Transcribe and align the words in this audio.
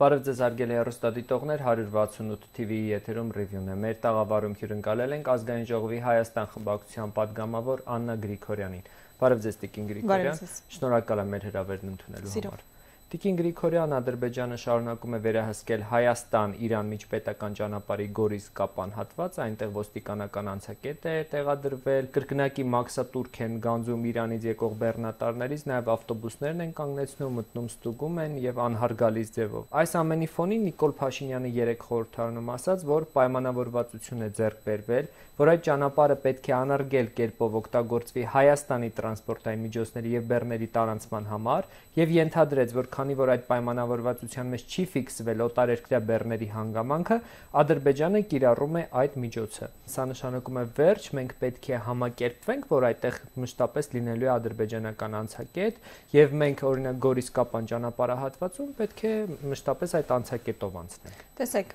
Բարև 0.00 0.20
ձեզ 0.24 0.38
արգելի 0.46 0.76
հեռուստադիտողներ 0.78 1.62
168 1.64 2.46
TV-ի 2.56 2.86
եթերում 2.94 3.32
ռիվյուն 3.36 3.66
է։ 3.68 3.74
Մեր 3.82 3.98
տաղավարում 4.06 4.54
հյուրընկալել 4.62 5.14
ենք 5.18 5.28
ազգային 5.34 5.68
ժողովի 5.68 6.00
Հայաստան 6.06 6.50
խմբակցության 6.54 7.14
падգամավոր 7.20 7.84
Աննա 7.98 8.16
Գրիգորյանին։ 8.24 8.90
Բարև 9.20 9.44
ձեզ 9.44 9.62
Տիկին 9.66 9.92
Գրիգորյան։ 9.92 10.44
Շնորհակալ 10.80 11.24
եմ 11.26 11.32
մեր 11.36 11.48
հրավերն 11.50 11.96
ընդունելու 11.96 12.36
համար։ 12.40 12.69
Տիկին 13.10 13.38
Գրիգորյան 13.40 13.92
Ադրբեջանը 13.96 14.56
շարունակում 14.62 15.14
է 15.16 15.18
վերահսկել 15.22 15.80
Հայաստան-Իրան 15.90 16.90
միջպետական 16.92 17.54
ճանապարհի 17.58 18.04
Գորիս-Կապան 18.18 18.92
հատվածը, 18.98 19.40
այնտեղ 19.44 19.72
ոստիկանական 19.74 20.50
անցակետ 20.52 21.08
է 21.10 21.14
տեղադրվել։ 21.32 22.10
Կրկնակի 22.14 22.66
Մաքսատուրք 22.74 23.40
են 23.46 23.56
գանձում 23.66 24.04
Իրանից 24.10 24.46
եկող 24.50 24.76
բեռնատարներից, 24.84 25.64
նաև 25.72 25.90
ավտոբուսներն 25.96 26.62
են 26.66 26.74
կանգնեցնում, 26.78 27.34
մտնում 27.40 27.66
ստուգում 27.74 28.22
են 28.26 28.38
եւ 28.46 28.62
անհարգալից 28.70 29.34
ձևով։ 29.40 29.74
Այս 29.82 29.96
ամենի 30.04 30.30
ֆոնին 30.38 30.64
Նիկոլ 30.70 30.94
Փաշինյանը 31.02 31.52
երեք 31.58 31.82
խորհրդարանում 31.90 32.54
ասաց, 32.54 32.86
որ 32.94 33.08
պայմանավորվածություն 33.18 34.22
է 34.22 34.30
ձեռք 34.38 34.62
բերվել, 34.70 35.10
որ 35.40 35.48
այդ 35.50 35.60
ճանապարհը 35.64 36.16
պետք 36.20 36.48
է 36.50 36.52
անարգել 36.52 37.06
կերպով 37.16 37.54
օգտագործվի 37.60 38.24
Հայաստանի 38.34 38.90
տրանսպորտային 38.98 39.62
միջոցների 39.64 40.10
եւ 40.14 40.26
բեռների 40.30 40.68
տարանցման 40.74 41.28
համար 41.30 41.70
եւ 41.96 42.12
ենթադրեց, 42.14 42.74
որ 42.76 42.90
քանի 43.00 43.14
որ 43.16 43.30
այդ 43.32 43.44
պայմանավորվածության 43.48 44.50
մեջ 44.52 44.72
չի 44.74 44.82
ֆիքսվել 44.92 45.42
օտարերկրյա 45.46 46.00
բեռների 46.10 46.48
հանգամանքը, 46.52 47.16
Ադրբեջանը 47.60 48.20
կիրառում 48.30 48.76
է 48.76 48.82
այդ 49.00 49.14
միջոցը։ 49.24 49.68
Սա 49.90 50.04
նշանակում 50.10 50.58
է 50.60 50.64
վերջ, 50.76 51.06
մենք 51.16 51.32
պետք 51.40 51.68
է 51.70 51.78
համակերպվենք, 51.86 52.66
որ 52.70 52.86
այդտեղ 52.90 53.16
մշտապես 53.40 53.88
լինելու 53.96 54.28
է 54.28 54.30
ադրբեջանական 54.34 55.16
անցակետ 55.20 55.80
եւ 56.14 56.36
մենք 56.44 56.62
օրինակ 56.70 57.00
Գորիսկապան 57.00 57.70
ճանապարհահատվածում 57.70 58.70
պետք 58.80 59.02
է 59.10 59.14
մշտապես 59.50 59.96
այդ 60.00 60.12
անցակետով 60.20 60.78
անցնենք։ 60.80 61.24
Տեսեք, 61.40 61.74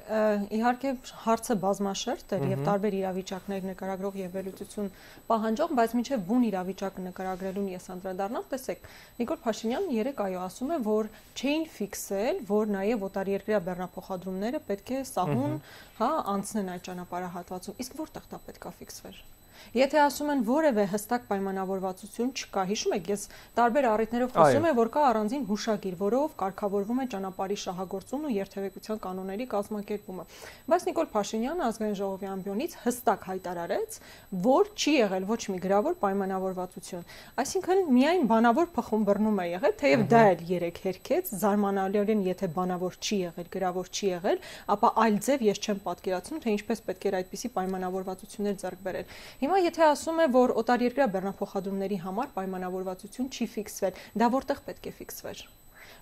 իհարկե 0.56 0.89
հարցը 1.26 1.56
բազմաշերտ 1.66 2.36
է 2.36 2.39
եւ 2.54 2.64
տարբեր 2.70 2.98
իրավիճակներ 3.02 3.67
նկարագրող 3.72 4.20
եւ 4.22 4.36
վերլուծություն 4.36 4.89
պահանջող, 5.26 5.76
բայց 5.80 5.95
մինչեւ 6.00 6.26
բուն 6.30 6.45
իրավիճակը 6.52 7.06
նկարագրելուն 7.10 7.70
ես 7.73 7.89
անդրադառնամ, 7.95 8.45
տեսեք, 8.54 8.89
Նիկոլ 9.26 9.39
Փաշինյանն 9.45 9.95
երեք 9.95 10.22
այո 10.26 10.44
ասում 10.45 10.76
է, 10.76 10.80
որ 10.86 11.10
չէին 11.35 11.66
ֆիքսել, 11.75 12.41
որ 12.49 12.69
նաև 12.75 13.05
օտարերկրյա 13.09 13.61
բեռնափոխադրումները 13.67 14.61
պետք 14.71 14.91
է 14.95 15.02
սահուն, 15.11 15.55
հա, 15.99 16.11
անցնեն 16.35 16.73
այդ 16.75 16.85
ճանապարհահատվածում։ 16.89 17.81
Իսկ 17.85 17.97
որտեղ 18.05 18.30
դա 18.35 18.41
պետքա 18.49 18.75
ֆիքսվեր։ 18.81 19.23
Եթե 19.75 20.02
ասում 20.06 20.31
են 20.36 20.42
որևէ 20.50 20.86
հստակ 20.94 21.25
պայմանավորվածություն 21.30 22.31
չկա, 22.36 22.66
հիշում 22.72 22.95
եք, 22.95 23.09
ես 23.16 23.25
տարբեր 23.59 23.88
առիթներով 23.92 24.36
խոսում 24.36 24.67
եմ, 24.70 24.78
որ 24.80 24.89
կա 24.95 25.03
առանձին 25.09 25.44
հուշագիր, 25.50 25.95
որով 26.06 26.36
կարգավորվում 26.42 27.02
է 27.02 27.06
ճանապարհի 27.16 27.58
շահագործումն 27.66 28.26
ու 28.26 28.33
երթևեկության 28.36 29.02
կանոնների 29.06 29.45
կազմակերպումը։ 29.56 30.26
Բայց 30.66 30.86
Նիկոլ 30.86 31.09
Փաշինյանը 31.16 31.66
ազգային 31.66 31.98
ժողովի 32.00 32.30
ամբիոնից 32.36 32.76
հստակ 32.86 33.26
հայտարարեց, 33.30 34.00
որ 34.45 34.72
չի 34.76 34.94
եղել 34.95 35.28
ոչ 35.30 35.42
մի 35.56 35.59
գրավոր 35.66 35.95
պայմանավորվածություն։ 36.06 37.06
Այսինքն 37.45 37.83
միայն 37.95 38.26
բանավոր 38.31 38.67
փխում 38.76 39.06
բռնում 39.06 39.39
է 39.39 39.48
եղել, 39.56 39.76
թեև 39.81 40.06
դա 40.11 40.22
էլ 40.36 40.44
երեք 40.50 40.81
հերքեց, 40.86 41.31
զարմանալիորեն 41.45 42.22
եթե 42.26 42.50
բանավոր 42.56 42.98
չի 43.06 43.17
եղել, 43.26 43.48
գրավոր 43.56 43.92
չի 43.95 44.08
եղել, 44.16 44.39
ապա 44.76 44.92
այլ 45.06 45.17
ձև 45.26 45.45
ես 45.45 45.61
չեմ 45.66 45.80
պատկերացնում, 45.86 46.42
թե 46.45 46.56
ինչպես 46.56 46.83
պետք 46.86 47.06
էր 47.06 47.17
այդպիսի 47.20 47.52
պայմանավորվածություններ 47.56 48.56
ձեռք 48.66 48.83
բերել։ 48.86 49.16
Հիմա 49.46 49.58
եթե 49.62 49.84
ասում 49.86 50.20
է, 50.24 50.26
որ 50.34 50.52
օտարերկրյա 50.58 51.06
բեռնափոխադրումների 51.14 52.00
համար 52.02 52.32
պայմանավորվածություն 52.39 53.28
չի 53.30 53.45
ֆիքսվել, 53.54 54.00
դա 54.17 54.30
որտեղ 54.39 54.64
պետք 54.72 54.89
է 54.89 54.94
ֆիքսվեր 55.02 55.44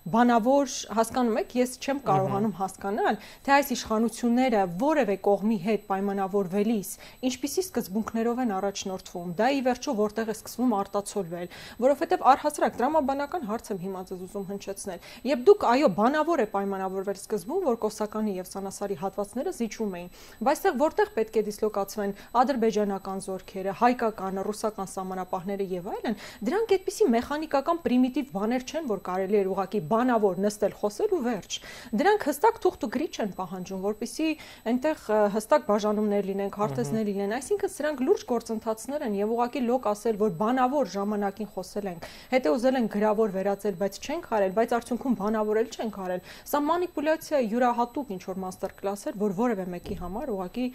բանավոր 0.04 0.72
հասկանում 0.98 1.38
եք, 1.40 1.52
ես 1.60 1.70
չեմ 1.80 2.00
կարողանում 2.04 2.54
հասկանալ, 2.58 3.18
թե 3.46 3.52
այս 3.54 3.70
իշխանությունները 3.74 4.64
որևէ 4.82 5.16
կողմի 5.24 5.58
հետ 5.64 5.86
պայմանավորվելիս 5.88 6.90
ինչպիսի 7.28 7.64
սկզբունքներով 7.64 8.42
են 8.44 8.52
առաջնորդվում։ 8.58 9.30
Դա 9.38 9.48
ի 9.54 9.62
վերջո 9.64 9.94
որտեղ 10.02 10.28
է 10.28 10.34
սկսվում 10.34 10.74
արտացոլվել, 10.80 11.48
որովհետև 11.84 12.26
առհասարակ 12.34 12.76
դրամաբանական 12.82 13.48
հարց 13.48 13.72
եմ 13.72 13.80
հիմա 13.84 14.04
ձեզ 14.10 14.20
ուզում 14.28 14.46
հնչեցնել։ 14.50 15.08
Եվ 15.24 15.46
դուք 15.48 15.66
այո, 15.72 15.88
բանավոր 15.94 16.44
է 16.44 16.48
պայմանավորվել 16.52 17.18
սկզբում, 17.24 17.64
որ 17.64 17.80
Կոսականի 17.84 18.36
եւ 18.44 18.50
Սանասարի 18.52 19.00
հատվածները 19.04 19.54
զիջում 19.54 19.94
էին, 19.94 20.12
բայց 20.44 20.64
այդտեղ 20.64 20.78
որտեղ 20.80 21.10
պետք 21.14 21.34
է 21.36 21.42
դիսլոկացվեն 21.44 22.12
ադրբեջանական 22.40 23.18
զորքերը, 23.24 23.72
հայկական, 23.80 24.38
ռուսական 24.48 24.88
սահմանապահները 24.94 25.66
եւ 25.74 25.88
այլն, 25.92 26.16
դրանք 26.48 26.72
այդպիսի 26.74 27.08
մեխանիկական 27.14 27.80
պրիմիտիվ 27.84 28.30
բաներ 28.34 28.64
չեն, 28.64 28.88
որ 28.88 29.02
կարելի 29.04 29.38
է 29.38 29.44
ուղղակի 29.54 29.80
բանավոր 29.94 30.42
նստել 30.44 30.74
խոսել 30.82 31.14
ու 31.14 31.22
վերջ։ 31.24 31.58
Դրանք 31.94 32.26
հստակ 32.28 32.60
թուղթ 32.64 32.84
ու 32.84 32.90
գրիչ 32.94 33.14
են 33.24 33.32
պահանջում, 33.38 33.80
որpիսի 33.84 34.28
այնտեղ 34.74 35.02
հստակ 35.34 35.66
բաժանումներ 35.70 36.28
լինեն, 36.28 36.50
քարտեզներ 36.54 37.06
լինեն, 37.10 37.34
այսինքն 37.38 37.72
սրանք 37.74 38.02
լուրջ 38.04 38.24
գործընթացներ 38.34 39.04
են 39.08 39.16
եւ 39.18 39.34
ուղղակի 39.34 39.62
լոկ 39.64 39.88
ասել, 39.94 40.18
որ 40.24 40.34
բանավոր 40.40 40.92
ժամանակին 40.94 41.50
խոսել 41.54 41.90
ենք։ 41.94 42.08
Հետո 42.34 42.54
ուզել 42.54 42.78
են 42.80 42.88
գրավոր 42.94 43.34
վերածել, 43.34 43.76
բայց 43.84 43.98
չենք 44.04 44.30
արել, 44.34 44.54
բայց 44.58 44.74
արդյունքում 44.78 45.18
բանավորել 45.24 45.68
չենք 45.74 45.98
արել։ 46.04 46.24
Սա 46.50 46.62
մանիպուլյացիա 46.68 47.42
յուրահատուկ 47.54 48.14
ինչ 48.14 48.22
որ 48.24 48.40
մաստեր 48.44 48.74
կլաս 48.80 49.04
էր, 49.04 49.20
որ 49.24 49.36
որևէ 49.44 49.68
մեկի 49.74 49.98
համար 50.04 50.34
ուղղակի 50.34 50.66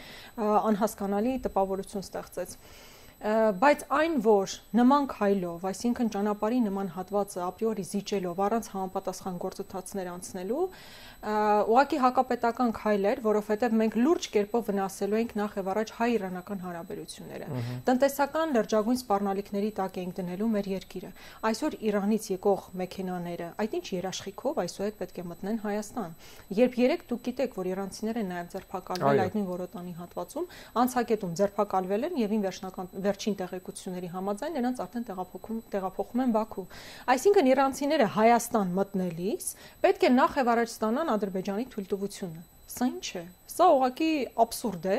անհասկանալի 0.70 1.34
տպավորություն 1.50 2.08
ստեղծեց 2.10 2.56
բայց 3.20 3.82
այն 3.92 4.14
որ 4.24 4.54
նման 4.80 5.08
քայլով, 5.12 5.64
այսինքն 5.68 6.12
ճանապարհի 6.14 6.60
նման 6.70 6.92
հատվածը 6.96 7.42
ապրիորի 7.50 7.84
զիջելով 7.90 8.40
առանց 8.46 8.70
համապատասխան 8.72 9.40
գործընթացներ 9.44 10.12
անցնելու, 10.14 10.68
ուղղակի 11.20 11.98
հակապետական 12.00 12.70
քայլ 12.80 13.08
էր, 13.10 13.20
որովհետև 13.26 13.74
մենք 13.76 13.96
լուրջ 14.00 14.28
կերպով 14.32 14.62
վնասելու 14.70 15.18
ենք 15.20 15.34
նախ 15.36 15.58
եւ 15.60 15.70
առաջ 15.74 15.90
հայ-իրանական 16.00 16.62
հարաբերությունները։ 16.64 17.48
Տնտեսական 17.90 18.54
լրջագույն 18.56 19.00
սպառնալիքների 19.04 19.72
տակ 19.80 20.00
ենք 20.00 20.16
դնելու 20.16 20.48
մեր 20.56 20.70
երկիրը։ 20.80 21.12
Այսօր 21.50 21.76
Իրանից 21.90 22.30
եկող 22.40 22.64
մեքենաները, 22.80 23.50
այդ 23.60 23.76
ինչ 23.80 23.88
երաշխիքով 24.00 24.64
այսօր 24.64 24.96
պետք 25.00 25.20
է 25.20 25.28
մտնեն 25.28 25.60
Հայաստան։ 25.60 26.16
Երբ 26.56 26.80
երեք 26.80 27.04
դուք 27.10 27.22
գիտեք, 27.28 27.60
որ 27.60 27.70
իրանցիները 27.76 28.24
նաեւ 28.30 28.50
ձերբակալվել 28.56 29.24
այդ 29.28 29.38
նույն 29.40 29.50
որոտանի 29.50 29.94
հատվածում, 30.00 30.50
անցակետում 30.80 31.36
ձերբակալվել 31.40 32.08
են 32.10 32.20
եւ 32.24 32.36
ին 32.40 32.44
վերջնական 32.48 32.90
վերջին 33.10 33.36
տեղեկությունների 33.40 34.10
համաձայն 34.14 34.56
նրանց 34.60 34.82
արդեն 34.86 35.06
տեղափոխում 35.10 35.60
տեղափոխում 35.74 36.24
են 36.24 36.34
Բաքու։ 36.38 36.66
Այսինքն 37.14 37.50
իրանցիները 37.50 38.08
Հայաստան 38.20 38.74
մտնելիս 38.80 39.50
պետք 39.84 40.06
է 40.06 40.14
նախ 40.16 40.40
եւ 40.40 40.54
առաջ 40.54 40.74
ստանան 40.78 41.12
Ադրբեջանի 41.18 41.66
թույլտվությունը։ 41.74 42.42
Սա 42.70 42.88
ինչ 42.90 43.08
է։ 43.20 43.24
Սա 43.50 43.68
ուղղակի 43.76 44.12
абսուրդ 44.46 44.86
է 44.90 44.98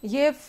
եւ 0.00 0.44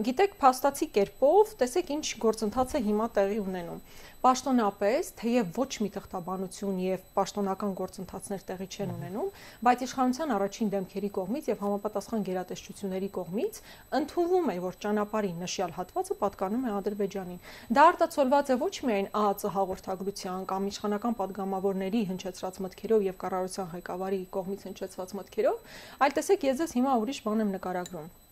գիտեք 0.00 0.38
փաստացի 0.40 0.86
կերպով 0.94 1.50
տեսեք 1.60 1.90
ինչ 1.92 2.06
գործընթաց 2.22 2.70
է 2.78 2.80
հիմա 2.86 3.08
տեղի 3.18 3.40
ունենում։ 3.42 3.82
Պաշտոնապես, 4.24 5.08
թեև 5.20 5.48
ոչ 5.58 5.68
մի 5.84 5.88
թղթաբանություն 5.92 6.78
եւ 6.80 7.02
պաշտոնական 7.18 7.74
գործընթացներ 7.76 8.46
տեղի 8.48 8.68
չեն 8.72 8.94
ունենում, 8.94 9.28
բայց 9.68 9.84
իշխանության 9.84 10.32
առաջին 10.38 10.70
դեմքերի 10.72 11.10
կողմից 11.18 11.50
եւ 11.52 11.60
համապատասխան 11.64 12.24
գերատեսչությունների 12.30 13.10
կողմից 13.18 13.60
ընդունվում 14.00 14.48
է, 14.48 14.56
որ 14.64 14.80
ճանապարհի 14.86 15.32
նշյալ 15.44 15.76
հատվածը 15.76 16.18
պատկանում 16.24 16.64
է 16.64 16.74
Ադրբեջանին։ 16.80 17.44
Դա 17.76 17.86
արտացոլված 17.92 18.48
է 18.48 18.58
ոչ 18.64 18.74
միայն 18.88 19.12
ԱԱՑ 19.12 19.48
հաղորդագրության 19.60 20.48
կամ 20.48 20.72
իշխանական 20.72 21.20
падգամավորների 21.20 22.04
հնչեցրած 22.14 22.60
մտքերով 22.64 23.08
եւ 23.12 23.20
կառավարության 23.20 23.72
ղեկավարի 23.76 24.24
կողմից 24.40 24.68
հնչեցված 24.72 25.16
մտքերով, 25.20 25.72
այլ 26.00 26.20
տեսեք, 26.24 26.52
ես 26.54 26.60
ձեզ 26.64 26.78
հիմա 26.80 27.00
ուրիշ 27.04 27.26
բան 27.28 27.44
եմ 27.44 27.58
նկարագրում։ 27.60 28.23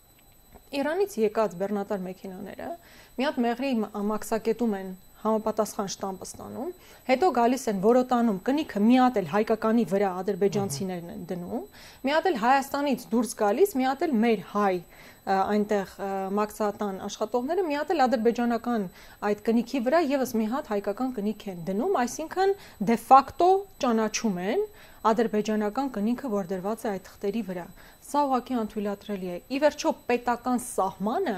Իրանից 0.79 1.17
եկած 1.23 1.57
բեռնատար 1.61 2.05
մեքենաները 2.09 2.69
մի 3.17 3.27
հատ 3.29 3.41
մեղրի 3.45 3.71
մաքսակետում 4.13 4.77
են 4.79 4.93
համապատասխան 5.23 5.89
շտամպը 5.93 6.25
ստանում, 6.27 6.71
հետո 7.07 7.27
գալիս 7.37 7.63
են 7.71 7.77
որոտանում 7.83 8.39
կնիքը 8.47 8.79
մի 8.83 8.97
հատ 8.99 9.19
էլ 9.21 9.29
հայկականի 9.33 9.85
վրա 9.93 10.09
ադրբեջանցիներն 10.23 11.13
են 11.13 11.21
դնում, 11.29 11.63
մի 12.03 12.13
հատ 12.15 12.27
էլ 12.31 12.39
Հայաստանից 12.43 13.05
դուրս 13.13 13.35
գալիս, 13.39 13.75
մի 13.79 13.87
հատ 13.87 14.03
էլ 14.07 14.15
մեր 14.23 14.43
հայ 14.51 14.73
այնտեղ 15.23 15.91
մաքսատան 16.35 16.97
աշխատողները 17.07 17.63
մի 17.63 17.77
հատ 17.79 17.91
էլ 17.93 18.03
ադրբեջանական 18.03 18.87
այդ 19.29 19.43
կնիքի 19.47 19.79
վրա 19.85 20.01
եւս 20.09 20.33
մի 20.35 20.47
հատ 20.51 20.71
հայկական 20.73 21.13
կնիք 21.15 21.45
են 21.53 21.61
դնում, 21.69 21.93
այսինքն 22.03 22.51
դե 22.89 22.97
ֆակտո 23.07 23.49
ճանաչում 23.83 24.41
են 24.43 24.65
ադրբեջանական 25.03 25.89
կնիքը, 25.95 26.29
որ 26.31 26.47
դրված 26.47 26.83
է 26.83 26.89
այդ 26.93 27.03
թղթերի 27.07 27.41
վրա։ 27.47 27.63
Սա 28.03 28.21
ուղղակի 28.27 28.55
անթույլատրելի 28.61 29.29
է։ 29.33 29.35
Ի 29.51 29.57
վերջո 29.63 29.91
պետական 30.07 30.61
սահմանը 30.63 31.35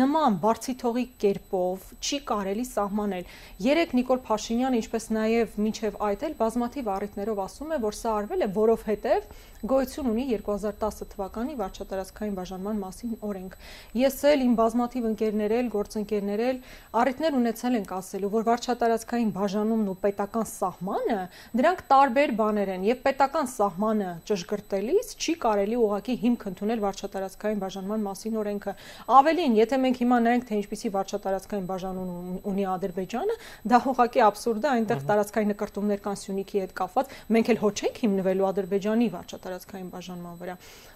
նման 0.00 0.38
բարձիթողի 0.44 1.04
կերպով 1.24 1.86
չի 2.02 2.18
կարելի 2.30 2.66
սահմանել։ 2.70 3.32
Երեք 3.66 3.94
Նիկոլ 3.98 4.22
Փաշինյանը, 4.28 4.80
ինչպես 4.82 5.08
նաև 5.18 5.56
միջև 5.64 5.98
այդ 6.10 6.24
էլ 6.28 6.36
բազմաթիվ 6.42 6.92
առիթներով 6.94 7.42
ասում 7.44 7.74
է, 7.74 7.80
որ 7.86 7.98
սա 7.98 8.14
արվել 8.18 8.46
է, 8.46 8.50
որովհետև 8.58 9.28
գոյություն 9.64 10.08
ունի 10.10 10.24
2010 10.28 11.06
թվականի 11.14 11.54
վարչատարածքային 11.56 12.34
բաժանման 12.36 12.80
մասին 12.82 13.12
օրենք։ 13.24 13.54
Ես 13.96 14.16
էլ 14.28 14.42
իմ 14.44 14.56
բազմաթիվ 14.58 15.04
ընկերներ 15.08 15.54
էլ, 15.56 15.70
գործընկերներ 15.72 16.42
էլ 16.44 16.58
առիթներ 17.00 17.38
ունեցել 17.38 17.78
ենք 17.78 17.94
ասելու, 17.96 18.30
որ 18.34 18.44
վարչատարածքային 18.48 19.30
բաժանումն 19.38 19.88
ու 19.88 19.96
պետական 20.04 20.48
սահմանը 20.52 21.16
դրանք 21.56 21.80
տարբեր 21.94 22.34
բաներ 22.44 22.72
են 22.74 22.84
եւ 22.90 23.00
պետական 23.08 23.48
սահմանը 23.54 24.10
ճշգրտելիս 24.28 25.14
չի 25.24 25.34
կարելի 25.44 25.80
ուղակի 25.80 26.18
հիմք 26.24 26.46
ընդունել 26.52 26.84
վարչատարածքային 26.84 27.64
բաժանման 27.64 28.04
մասին 28.04 28.38
օրենքը։ 28.44 28.76
Ավելին, 29.16 29.56
եթե 29.64 29.80
մենք 29.80 30.04
հիմա 30.04 30.20
նայենք, 30.28 30.44
թե 30.44 30.60
ինչպիսի 30.60 30.92
վարչատարածքային 30.98 31.66
բաժանուն 31.72 32.12
ունի 32.52 32.68
Ադրբեջանը, 32.74 33.38
դա 33.72 33.80
ուղղակի 33.94 34.24
абսուրդ 34.28 34.64
է, 34.64 34.70
այնտեղ 34.74 35.04
տարածքային 35.08 35.52
նկարտումներ 35.54 36.04
կան 36.04 36.20
Սյունիքի 36.24 36.62
հետ 36.64 36.74
կապված, 36.84 37.14
մենք 37.34 37.52
էլ 37.54 37.60
հո 37.64 37.70
չենք 37.74 38.00
հիմնվելու 38.04 38.48
Ադրբեջանի 38.50 39.08
վարչատարածքային 39.54 39.90
բաժանման 39.94 40.38
վրա։ 40.40 40.54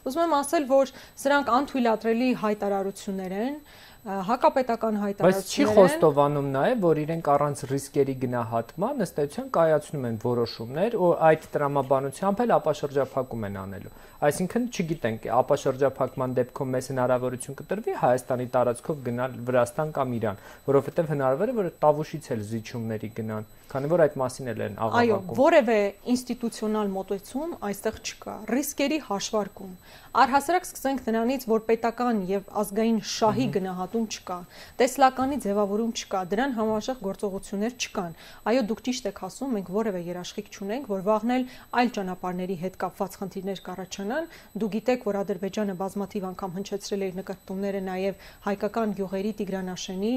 Ուզում 0.09 0.23
եմ 0.25 0.35
ասել, 0.39 0.65
որ 0.69 0.91
սրանք 1.23 1.51
անթույլատրելի 1.59 2.29
հայտարարություններ 2.43 3.35
են, 3.39 3.59
հակապետական 4.07 4.99
հայտարարություններ 5.03 5.39
Բայց 5.39 5.55
չի 5.55 5.65
խոստովանում 5.75 6.51
նաև, 6.55 6.79
որ 6.85 7.01
իրենք 7.03 7.31
առանց 7.35 7.63
ռիսկերի 7.73 8.15
գնահատման 8.23 9.05
ըստ 9.05 9.19
էության 9.25 9.49
կայացնում 9.57 10.07
են 10.09 10.21
որոշումներ 10.23 10.97
ու 11.03 11.11
այդ 11.29 11.49
տրամաբանությամբ 11.57 12.43
էլ 12.47 12.55
ապաշրջափակում 12.59 13.47
են 13.49 13.59
անելու։ 13.65 13.93
Այսինքն 14.29 14.65
չգիտենք, 14.71 15.29
ապաշրջափակման 15.43 16.39
դեպքում 16.39 16.73
մեզ 16.79 16.91
հնարավորություն 16.95 17.59
կտրվի 17.59 17.99
Հայաստանի 18.07 18.49
տարածքով 18.55 19.05
գնալ 19.11 19.37
Վրաստան 19.51 19.95
կամ 19.99 20.17
Իրան, 20.19 20.43
որովհետև 20.71 21.13
հնարավոր 21.15 21.53
է, 21.53 21.59
որ 21.59 21.71
Տավուշից 21.83 22.33
էլ 22.35 22.43
զիջումների 22.55 23.13
գնան 23.19 23.55
քանի 23.69 23.89
որ 23.93 24.03
այդ 24.05 24.15
մասին 24.21 24.51
էլ 24.53 24.61
են 24.65 24.77
աղաղակում։ 24.81 25.27
Այո, 25.29 25.37
որևէ 25.39 25.77
ինստիտուցիոնալ 26.13 26.93
մոտեցում 26.95 27.51
այստեղ 27.69 27.99
չկա։ 28.09 28.37
Ռիսկերի 28.49 28.99
հաշվարկում։ 29.09 29.75
Առհասարակ 30.19 30.65
սկսենք 30.67 31.03
նրանից, 31.07 31.45
որ 31.47 31.61
պետական 31.69 32.17
եւ 32.27 32.49
ազգային 32.59 32.97
շահի 33.07 33.45
գնահատում 33.55 34.07
չկա, 34.11 34.39
տեսլականի 34.81 35.37
ձևավորում 35.45 35.93
չկա, 35.95 36.23
դրան 36.33 36.55
համաշխ 36.57 37.05
գործողություններ 37.07 37.77
չկան։ 37.79 38.17
Այո, 38.51 38.65
դուք 38.67 38.83
ճիշտ 38.89 39.07
եք 39.13 39.21
ասում, 39.29 39.53
մենք 39.55 39.71
որևէ 39.79 40.01
երաշխիք 40.09 40.49
չունենք, 40.59 40.89
որ 40.91 41.05
վաղնել 41.07 41.45
այլ 41.79 41.93
ճանապարհների 41.95 42.57
հետ 42.59 42.79
կապված 42.83 43.19
խնդիրներ 43.23 43.63
կառաջանան։ 43.69 44.27
Դու 44.59 44.71
գիտեք, 44.75 45.07
որ 45.07 45.19
Ադրբեջանը 45.23 45.79
բազմաթիվ 45.79 46.27
անգամ 46.35 46.51
հնչեցրել 46.59 46.99
է 46.99 47.09
իր 47.09 47.17
նկարտումները 47.23 47.83
նաեւ 47.87 48.27
հայկական 48.49 48.97
գյուղերի 48.99 49.33
Տիգրանաշենի 49.39 50.13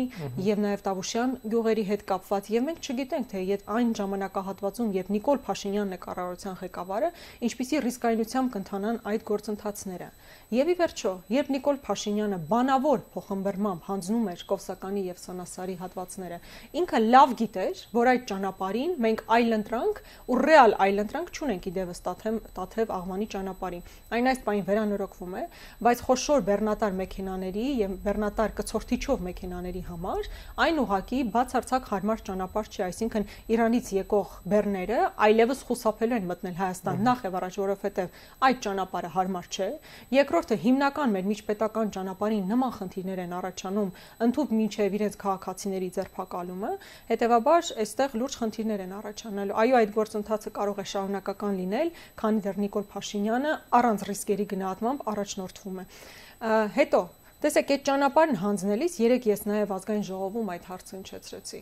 եւ 0.50 0.66
նաեւ 0.66 0.82
Տավուշյան 0.90 1.38
գյուղերի 1.52 1.86
հետ 1.92 2.06
կապված 2.10 2.52
եւ 2.58 2.68
մենք 2.72 2.90
չգիտենք 2.90 3.32
թե 3.32 3.46
եթե 3.52 3.70
այն 3.78 3.94
ժամանակահատվածում, 4.02 4.92
երբ 4.98 5.12
Նիկոլ 5.12 5.42
Փաշինյանն 5.46 5.92
է 5.92 6.02
կառավարության 6.02 6.60
ղեկավարը, 6.62 7.10
ինչպիսի 7.52 7.82
ռիսկայնությամբ 7.86 8.54
կընթանան 8.56 9.02
այդ 9.12 9.26
գործընթացները։ 9.32 9.91
Neira. 9.92 10.10
Եվ 10.52 10.68
ի 10.68 10.74
վերջո, 10.82 11.12
երբ 11.32 11.50
Նիկոլ 11.54 11.78
Փաշինյանը 11.80 12.38
բանավոր 12.50 13.04
փոխմբռնմամբ 13.14 13.86
հանձնում 13.88 14.26
էր 14.32 14.42
Կովսականի 14.50 15.04
եւ 15.06 15.20
Սանասարի 15.22 15.76
հատվածները, 15.80 16.40
ինքը 16.82 17.00
լավ 17.06 17.36
գիտեր, 17.40 17.84
որ 17.96 18.10
այդ 18.12 18.26
ճանապարհին 18.32 18.92
մենք 19.06 19.24
այլընտրանք 19.32 20.02
ու 20.28 20.40
ռեալ 20.42 20.76
այլընտրանք 20.84 21.32
չունենք 21.32 21.70
իդևս 21.72 22.04
Տաթև 22.04 22.42
Տաթև 22.60 22.92
Աղվանի 22.98 23.28
ճանապարհին։ 23.32 23.88
Այն 24.12 24.28
այս 24.32 24.44
պայն 24.52 24.66
վերանորոգվում 24.68 25.32
է, 25.40 25.46
բայց 25.88 26.04
խոշոր 26.12 26.44
բեռնատար 26.52 27.00
մեքենաների 27.00 27.66
եւ 27.80 27.96
բեռնատար 28.12 28.56
կցորթիչով 28.60 29.26
մեքենաների 29.32 29.86
համար 29.88 30.30
այն 30.68 30.84
ուղակի 30.84 31.22
բացարձակ 31.32 31.90
հարմար 31.96 32.26
ճանապարհ 32.28 32.72
չի, 32.76 32.84
այսինքն 32.92 33.28
Իրանից 33.56 33.94
եկող 34.02 34.36
բեռները 34.52 35.00
այլևս 35.32 35.64
խուսափելու 35.72 36.20
են 36.20 36.30
մտնել 36.32 36.60
Հայաստան 36.60 37.04
նախ 37.08 37.26
եւ 37.30 37.40
առաջ, 37.40 37.58
որովհետեւ 37.62 38.22
այդ 38.52 38.62
ճանապարհը 38.66 39.12
հարմար 39.16 39.50
չէ։ 39.52 39.70
Երկրորդը 40.42 40.64
հիմնական 40.66 41.12
մեր 41.14 41.26
միջպետական 41.30 41.90
ճանապարհին 41.94 42.48
նման 42.50 42.72
խնդիրներ 42.74 43.20
են 43.22 43.34
առաջանում, 43.38 43.90
ընդհանուր 44.26 44.54
միջև 44.58 44.96
իրենց 44.98 45.18
քաղաքացիների 45.22 45.90
ձերբակալումը, 45.98 46.72
հետեւաբար 47.12 47.70
այստեղ 47.84 48.16
լուրջ 48.18 48.38
խնդիրներ 48.42 48.82
են 48.88 48.96
առաջանալու։ 48.98 49.58
Այո, 49.62 49.76
այդ 49.82 49.94
գործընթացը 50.02 50.54
կարող 50.58 50.82
է 50.82 50.86
շարունակական 50.92 51.60
լինել, 51.62 51.94
քանի 52.18 52.42
դեռ 52.42 52.58
Նիկոլ 52.66 52.88
Փաշինյանը 52.90 53.52
առանց 53.82 54.06
ռիսկերի 54.10 54.46
գնահատմամբ 54.56 55.06
առաջնորդվում 55.14 55.78
է։ 55.78 55.86
Հետո 56.82 57.02
Տեսեք, 57.42 57.72
այդ 57.74 57.86
ճանապարհն 57.90 58.36
հանձնելիս 58.42 58.98
երեք 59.02 59.24
ես 59.30 59.46
նաև 59.50 59.72
ազգային 59.78 60.04
ժողովում 60.10 60.50
այդ 60.56 60.66
հարցը 60.72 60.92
հնչեցրեցի։ 60.98 61.62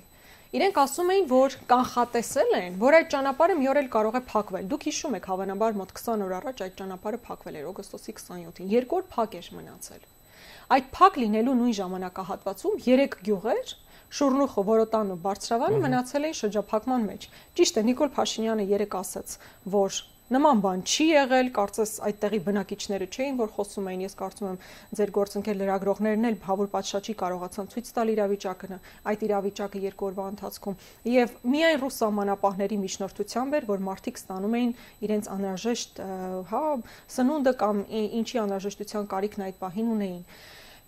Իրենք 0.50 0.78
ասում 0.82 1.10
էին, 1.14 1.26
որ 1.30 1.56
կանխատեսել 1.70 2.54
են, 2.58 2.78
որ 2.82 2.96
այդ 3.00 3.10
ճանապարհը 3.14 3.56
մի 3.60 3.68
օր 3.70 3.80
էլ 3.84 3.90
կարող 3.94 4.16
է 4.18 4.22
փակվել։ 4.30 4.64
Դուք 4.72 4.86
հիշում 4.90 5.18
եք, 5.20 5.28
հավանաբար 5.30 5.76
մոտ 5.78 5.92
20 6.00 6.24
օր 6.26 6.34
առաջ 6.40 6.64
այդ 6.66 6.74
ճանապարհը 6.80 7.20
փակվել 7.28 7.60
էր 7.60 7.68
օգոստոսի 7.70 8.16
27-ին։ 8.18 8.72
Երկու 8.74 8.98
օր 8.98 9.06
փակ 9.14 9.38
էր 9.40 9.50
մնացել։ 9.60 10.08
Այդ 10.74 10.90
փակ 10.98 11.20
լինելու 11.22 11.56
նույն 11.60 11.76
ժամանակահատվածում 11.80 12.82
3 12.90 13.20
գյուղեր 13.30 13.74
Շուրնուխը, 14.10 14.62
Որոտանը, 14.66 15.16
Բարձրավանը 15.22 15.80
մնացել 15.86 16.24
էին 16.30 16.38
շրջափակման 16.40 17.04
մեջ։ 17.10 17.26
Ճիշտ 17.60 17.78
է, 17.78 17.84
Նիկոլ 17.90 18.10
Փաշինյանը 18.18 18.66
երեք 18.74 18.96
ասաց, 19.00 19.36
որ 19.70 20.00
Նման 20.30 20.60
բան 20.62 20.82
չի 20.86 21.06
եղել, 21.10 21.48
կարծես 21.56 21.92
այդտեղի 22.06 22.40
բնակիչները 22.46 23.06
չէին, 23.10 23.38
որ 23.40 23.48
խոսում 23.56 23.88
էին, 23.90 24.02
ես 24.06 24.16
կարծում 24.20 24.50
եմ 24.50 24.60
ձեր 25.00 25.12
գործընկեր 25.16 25.58
լրագրողներն 25.62 26.28
էլ 26.30 26.38
հավուր 26.46 26.70
պատշաճի 26.76 27.16
կարողացան 27.22 27.72
ցույց 27.74 27.90
տալ 27.98 28.12
իրավիճակը, 28.14 28.78
այդ 29.10 29.26
իրավիճակը 29.26 29.82
երկու 29.88 30.10
օրվա 30.10 30.28
ընթացքում։ 30.36 30.78
Եվ 31.10 31.34
միայն 31.50 31.82
ռուս 31.82 32.00
սահմանապահների 32.04 32.80
միջնորդությամբ 32.86 33.58
էր, 33.58 33.68
որ 33.74 33.84
մարդիկ 33.90 34.22
ստանում 34.22 34.58
էին 34.60 34.72
իրենց 35.10 35.34
անհրաժեշտ, 35.34 36.02
հա, 36.54 36.64
սնունդը 37.18 37.54
կամ 37.66 37.84
ինչի 38.22 38.42
անհրաժեշտության 38.46 39.12
կարիքն 39.18 39.50
այդ 39.50 39.62
պահին 39.66 39.94
ունեին։ 39.98 40.24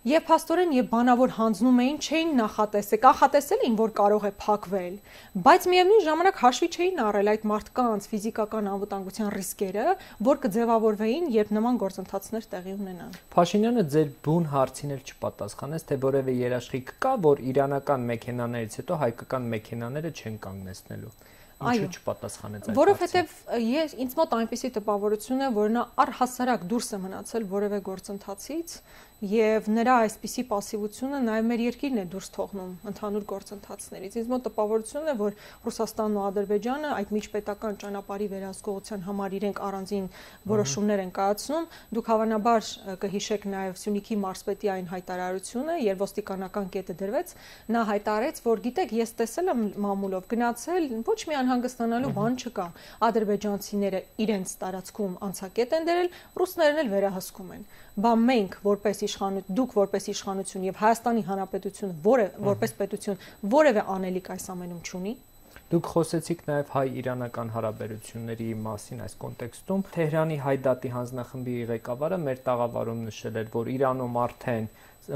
Եվ 0.02 0.24
փաստորեն 0.26 0.72
եւ 0.74 0.86
բանավոր 0.90 1.32
հանձնում 1.36 1.76
էին, 1.78 1.98
չէին 2.02 2.30
նախատեսել, 2.34 3.00
կանխատեսել 3.04 3.60
էին, 3.62 3.74
որ 3.78 3.90
կարող 3.98 4.24
է 4.26 4.30
փակվել, 4.42 4.96
բայց 5.44 5.68
միևնույն 5.70 6.02
ժամանակ 6.08 6.40
հաշվի 6.42 6.68
չէին 6.74 6.98
առել 7.06 7.30
այդ 7.32 7.44
մարդկանց 7.52 8.08
ֆիզիկական 8.10 8.70
անվտանգության 8.72 9.30
ռիսկերը, 9.36 9.86
որ 10.26 10.40
կձևավորվեին, 10.42 11.28
երբ 11.38 11.52
նման 11.54 11.78
գործընթացներ 11.86 12.48
տեղի 12.50 12.74
ունենան։ 12.82 13.14
Փաշինյանը 13.30 13.84
ձեր 13.94 14.10
բուն 14.26 14.48
հարցին 14.58 14.96
էլ 14.98 15.04
չպատասխանեց, 15.06 15.86
թե 15.86 16.00
որևէ 16.02 16.34
երաշխիք 16.42 16.96
կա, 16.98 17.12
որ 17.30 17.44
իրանական 17.52 18.08
մեքենաներից 18.10 18.80
հետո 18.82 18.98
հայկական 19.06 19.46
մեքենաները 19.54 20.12
չեն 20.18 20.42
կանգնեցնելու։ 20.42 21.14
Ինչու 21.62 21.94
չպատասխանեց 21.94 22.64
այդ 22.72 22.78
Որովհետև 22.78 23.34
ես 23.62 23.92
ինձ 24.02 24.14
մոտ 24.18 24.32
այնպեսի 24.38 24.70
տպավորություն 24.76 25.44
է, 25.46 25.50
որ 25.54 25.68
նա 25.76 25.84
առհասարակ 26.02 26.64
դուրս 26.72 26.88
է 26.90 26.98
մնացել 27.04 27.46
որևէ 27.52 27.78
գործընթացից 27.86 28.74
Եվ 29.22 29.68
նրա 29.70 29.92
այսպիսի 30.02 30.42
пассивությունը 30.50 31.18
նաև 31.22 31.44
մեր 31.46 31.60
երկիրն 31.62 31.98
է 32.02 32.04
դուրս 32.10 32.28
թողնում 32.34 32.70
ընդհանուր 32.90 33.26
գործընթացներից։ 33.30 34.16
Ինձ 34.18 34.30
մոտ 34.32 34.42
տպավորությունն 34.48 35.10
է, 35.12 35.14
որ 35.20 35.36
Ռուսաստանն 35.62 36.16
ու 36.18 36.24
Ադրբեջանը 36.26 36.90
այդ 36.96 37.12
միջպետական 37.14 37.78
ճանապարհի 37.82 38.26
վերահսկողության 38.32 39.04
համար 39.06 39.36
իրենք 39.38 39.60
առանձին 39.62 40.08
որոշումներ 40.50 41.02
են 41.06 41.12
կայացնում։ 41.22 41.68
Դուք 41.94 42.10
հավանաբար 42.10 42.66
կհիշեք 43.06 43.46
նաև 43.52 43.78
Սյունիքի 43.78 44.18
մարզպետի 44.26 44.72
այն 44.74 44.90
հայտարարությունը, 44.90 45.78
երբ 45.86 46.02
ոստիկանական 46.02 46.66
կետը 46.74 46.98
դրվեց, 46.98 47.34
նա 47.70 47.84
հայտարարեց, 47.92 48.42
որ 48.42 48.64
գիտեք, 48.66 48.96
ես 48.98 49.14
տեսել 49.22 49.52
եմ 49.54 49.62
մամուլով 49.86 50.26
գնացել, 50.34 50.90
ոչ 51.06 51.18
մի 51.30 51.38
անհանգստանալու 51.42 52.12
բան 52.18 52.40
չկա։ 52.42 52.66
Ադրբեջանցիները 53.06 54.02
իրենց 54.26 54.56
տարածքում 54.66 55.16
անցակետ 55.30 55.78
են 55.78 55.88
դրել, 55.92 56.12
ռուսներն 56.42 56.82
էլ 56.82 56.92
վերահսկում 56.96 57.52
են։ 57.52 57.64
Բա 57.92 58.10
մենք 58.16 58.54
որպես 58.64 59.02
իշխանություն, 59.12 59.56
դուք 59.58 59.74
որպես 59.76 60.08
իշխանություն 60.12 60.64
եւ 60.68 60.80
Հայաստանի 60.82 61.22
Հանրապետությունը, 61.28 61.94
որը 62.06 62.26
որպես 62.48 62.74
պետություն 62.80 63.20
որևէ 63.52 63.84
անելիք 63.92 64.32
այս 64.32 64.48
ամենում 64.56 64.80
չունի։ 64.88 65.14
Դուք 65.72 65.86
խոսեցիք 65.88 66.40
նաև 66.48 66.72
հայ-իրանական 66.72 67.50
հարաբերությունների 67.52 68.48
մասին 68.60 68.98
այս 69.06 69.14
կոնտեքստում։ 69.22 69.84
Թեհրանի 69.94 70.36
Հայդատի 70.44 70.90
հանձնախմբի 70.96 71.54
ղեկավարը 71.70 72.18
մեր 72.24 72.42
տաղավարում 72.48 73.00
նշել 73.08 73.38
էր, 73.40 73.48
որ 73.56 73.70
Իրանում 73.72 74.18
արդեն 74.22 74.68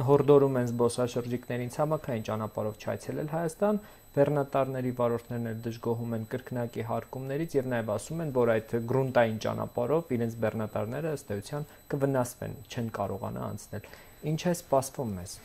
հորդորում 0.07 0.57
են 0.61 0.71
զբոսաշրջիկներին 0.73 1.75
ցամաքային 1.77 2.25
ճանապարհով 2.27 2.81
չայցելել 2.87 3.29
Հայաստան, 3.37 3.81
բեռնատարների 4.17 4.93
վարորդներն 5.01 5.51
էլ 5.51 5.59
դժգոհում 5.67 6.15
են 6.17 6.25
կրկնակի 6.33 6.87
հարկումներից 6.91 7.57
եւ 7.57 7.69
նաեւ 7.73 7.93
ասում 7.97 8.23
են, 8.25 8.33
որ 8.37 8.53
այդ 8.57 8.75
գրունտային 8.93 9.39
ճանապարհով 9.45 10.15
իրենց 10.17 10.39
բեռնատարները 10.45 11.13
ըստ 11.17 11.35
էության 11.37 11.69
կվնասվեն, 11.93 12.57
չեն 12.73 12.91
կարողանա 12.97 13.45
անցնել։ 13.47 13.91
Ինչ 14.33 14.41
է 14.47 14.55
սպասվում 14.57 15.13
մեզ։ 15.21 15.37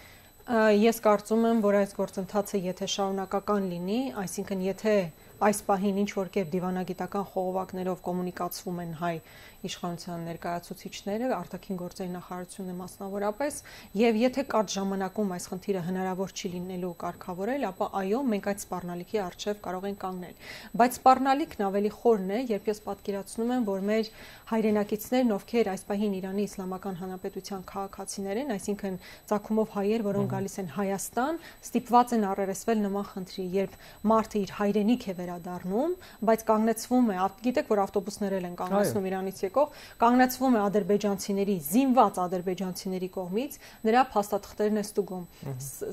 Ես 0.82 0.98
կարծում 1.06 1.44
եմ, 1.52 1.60
որ 1.64 1.76
այս 1.82 1.92
գործընթացը 2.00 2.60
եթե 2.66 2.88
շարունակական 2.92 3.68
լինի, 3.72 4.00
այսինքն 4.22 4.64
եթե 4.66 4.96
այս 5.42 5.62
պահին 5.66 6.02
ինչ 6.02 6.12
որ 6.18 6.28
կերպ 6.36 6.50
դիվանագիտական 6.54 7.26
խողովակներով 7.32 8.02
կոմունիկացվում 8.06 8.82
են 8.82 8.92
հայ 9.02 9.16
իշխանության 9.62 10.24
ներկայացուցիչները, 10.26 11.28
արտաքին 11.38 11.78
գործերի 11.82 12.12
նախարարությունը 12.16 12.74
մասնավորապես, 12.82 13.58
եւ 14.02 14.18
եթե 14.22 14.44
կարճ 14.52 14.74
ժամանակում 14.74 15.34
այս 15.36 15.46
խնդիրը 15.52 15.82
հնարավոր 15.86 16.34
չի 16.34 16.52
լինելու 16.56 16.94
կարգավորել, 17.04 17.66
ապա 17.70 17.90
այո, 18.02 18.22
մենք 18.32 18.50
այդ 18.52 18.64
սպառնալիքի 18.66 19.22
արժեվ 19.22 19.60
կարող 19.62 19.86
ենք 19.92 20.00
կանգնել։ 20.02 20.42
Բայց 20.82 20.98
սպառնալիքն 20.98 21.66
ավելի 21.70 21.92
խորն 22.02 22.32
է, 22.32 22.40
երբ 22.52 22.72
ես 22.72 22.82
պատկերացնում 22.90 23.54
եմ, 23.54 23.68
որ 23.70 23.86
մեր 23.92 24.10
հայրենակիցներն, 24.52 25.36
ովքեր 25.38 25.72
այս 25.72 25.84
պահին 25.92 26.16
Իրանի 26.22 26.46
Իսլամական 26.50 26.98
Հանրապետության 27.02 27.62
քաղաքացիներ 27.72 28.42
են, 28.42 28.52
այսինքն 28.58 28.98
ցակումով 29.32 29.76
հայեր, 29.78 30.06
որոնք 30.10 30.32
գալիս 30.32 30.56
են 30.62 30.72
Հայաստան, 30.82 31.40
ստիպված 31.62 32.16
են 32.18 32.26
առերեսվել 32.32 32.82
նման 32.82 33.08
խնդրի, 33.12 33.46
երբ 33.62 33.78
մարդը 34.12 34.42
իր 34.42 34.54
հայրենիք 34.62 35.08
է 35.12 35.16
վեր 35.22 35.31
վերադառնում, 35.32 35.94
բայց 36.28 36.44
կանգնեցվում 36.48 37.10
է, 37.12 37.18
գիտեք, 37.46 37.70
որ 37.72 37.82
ավտոբուսներ 37.86 38.36
են 38.42 38.56
կանգնեցնում 38.60 39.08
Իրանից 39.12 39.40
եկող, 39.46 39.78
կանգնեցվում 40.02 40.56
է 40.58 40.62
ադրբեջանցիների, 40.62 41.56
զինված 41.72 42.20
ադրբեջանցիների 42.26 43.10
կողմից, 43.16 43.58
նրա 43.88 44.02
փաստաթղթերն 44.12 44.82
է 44.82 44.84
ստուգում։ 44.92 45.24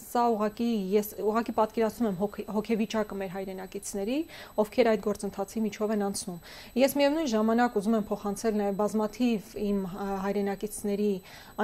Սա 0.09 0.25
ուղղակի 0.35 0.71
ես 0.99 1.13
ուղղակի 1.29 1.55
պատկերացնում 1.59 2.09
եմ 2.09 2.19
հոգեվիճակը 2.59 3.19
մեր 3.23 3.33
հայրենակիցների, 3.39 4.19
ովքեր 4.59 4.91
այդ 4.93 5.05
գործընթացի 5.09 5.65
միջով 5.69 5.95
են 5.99 6.05
անցնում։ 6.09 6.43
Ես 6.83 6.99
միևնույն 6.99 7.31
ժամանակ 7.35 7.79
ուզում 7.79 7.99
եմ 7.99 8.09
փոխանցել 8.09 8.59
նաև 8.59 8.79
բազմաթիվ 8.79 9.55
իմ 9.69 9.81
հայրենակիցների 10.29 11.13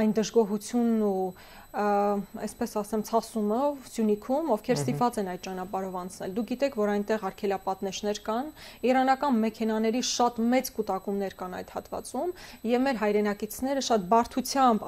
այն 0.01 0.17
դժգոհությունն 0.21 1.05
ու 1.05 1.29
այսպես 1.75 2.75
ասեմ, 2.79 3.03
ցասումը 3.09 3.61
Սյունիքում, 3.91 4.51
ովքեր 4.55 4.79
ստիպված 4.79 5.17
են 5.23 5.31
այդ 5.33 5.41
ճանապարհով 5.47 5.97
անցնել։ 6.01 6.35
Դուք 6.37 6.47
գիտեք, 6.53 6.77
որ 6.79 6.93
այնտեղ 6.95 7.25
պատնեշներ 7.65 8.21
կան, 8.29 8.51
իրանական 8.89 9.39
մեքենաների 9.45 10.03
շատ 10.11 10.41
մեծ 10.55 10.71
կուտակումներ 10.79 11.37
կան 11.41 11.57
այդ 11.59 11.73
հատվածում 11.75 12.33
եւ 12.71 12.85
մեր 12.85 13.01
հայրենակիցները 13.05 13.85
շատ 13.89 14.07
բարդությամբ 14.15 14.85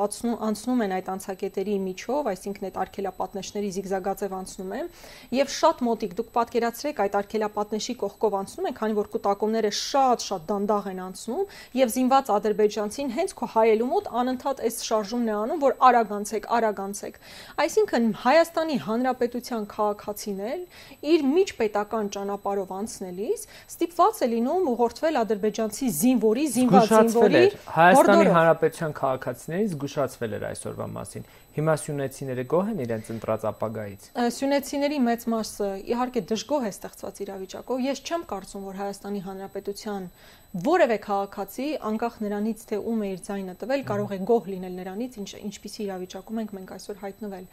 անցնում 0.47 0.85
են 0.87 0.95
այդ 0.97 1.11
անցակետերի 1.16 1.76
միջով, 1.87 2.30
այսինքն 2.33 2.66
այդ 2.66 2.78
արկելապատնեշների 2.87 3.71
զիգզագաձև 3.76 4.37
անցնում 4.37 4.75
են 4.76 4.90
եւ 5.37 5.52
շատ 5.56 5.83
մոտիկ 5.87 6.16
դուք 6.16 6.30
պատկերացրեք 6.37 7.02
այդ 7.06 7.16
արկելապատնեշի 7.21 7.95
կողքով 8.02 8.37
անցնում 8.40 8.68
են, 8.71 8.76
քանի 8.76 8.97
որ 8.97 9.11
կուտակումները 9.16 9.73
շատ-շատ 9.80 10.47
դանդաղ 10.50 10.88
են 10.92 11.00
անցնում 11.06 11.56
եւ 11.80 11.92
զինված 11.97 12.33
ադրբեջանցին 12.37 13.12
հենց 13.16 13.35
քո 13.37 13.49
հայելու 13.56 13.88
մոտ 13.92 14.11
անընդհատ 14.21 14.62
այս 14.66 14.76
շարժումն 14.87 15.30
է 15.30 15.35
անում, 15.37 15.61
որ 15.66 15.76
արագ 15.87 16.12
անցեք, 16.16 16.49
արագ 16.56 16.80
անցեք։ 16.87 17.18
Այսինքն 17.66 18.06
Հայաստանի 18.26 18.76
Հանրապետության 18.87 19.66
քաղաքացիներ 19.73 20.59
իր 21.12 21.26
միջպետական 21.37 22.11
ճանապարհով 22.16 22.65
անցնելիս 22.76 23.46
ստիպված 23.73 24.20
է 24.26 24.28
լինում 24.32 24.68
ուղղորդվել 24.73 25.18
ադրբեջանցի 25.23 25.88
զինվորի, 25.96 26.44
զինված 26.56 26.92
զինվորի 26.96 27.42
Հայաստանի 27.76 28.28
Հանրապետության 28.37 28.96
քաղաքացիներից 29.00 29.75
զգուշացվել 29.76 30.37
էր 30.37 30.46
այսօրվա 30.50 30.87
մասին։ 30.96 31.28
Հիմա 31.56 31.75
սյունեցիները 31.80 32.42
գոհ 32.52 32.66
են 32.68 32.80
իրենց 32.85 33.06
ընտրած 33.14 33.44
ապագայից։ 33.49 34.08
Սյունեցիների 34.37 34.99
մեծ 35.06 35.23
մասը 35.32 35.68
իհարկե 35.88 36.23
դժգոհ 36.28 36.66
է 36.68 36.73
ստեղծված 36.76 37.20
իրավիճակով։ 37.25 37.80
Ես 37.87 38.02
չեմ 38.04 38.26
կարծում, 38.28 38.66
որ 38.66 38.76
Հայաստանի 38.82 39.23
Հանրապետության 39.25 40.11
որևէ 40.57 40.97
քաղաքացի 41.05 41.65
անկախ 41.85 42.15
նրանից 42.25 42.61
թե 42.71 42.77
ում 42.81 43.01
է 43.05 43.09
իր 43.13 43.19
ձայնը 43.27 43.55
տվել 43.61 43.83
կարող 43.89 44.13
է 44.15 44.19
գոհ 44.31 44.47
լինել 44.49 44.77
նրանից 44.81 45.17
ինչ 45.21 45.31
ինչպիսի 45.37 45.81
իրավիճակում 45.85 46.39
ենք 46.41 46.55
մենք 46.57 46.71
այսօր 46.77 47.01
հայտնվել 47.03 47.45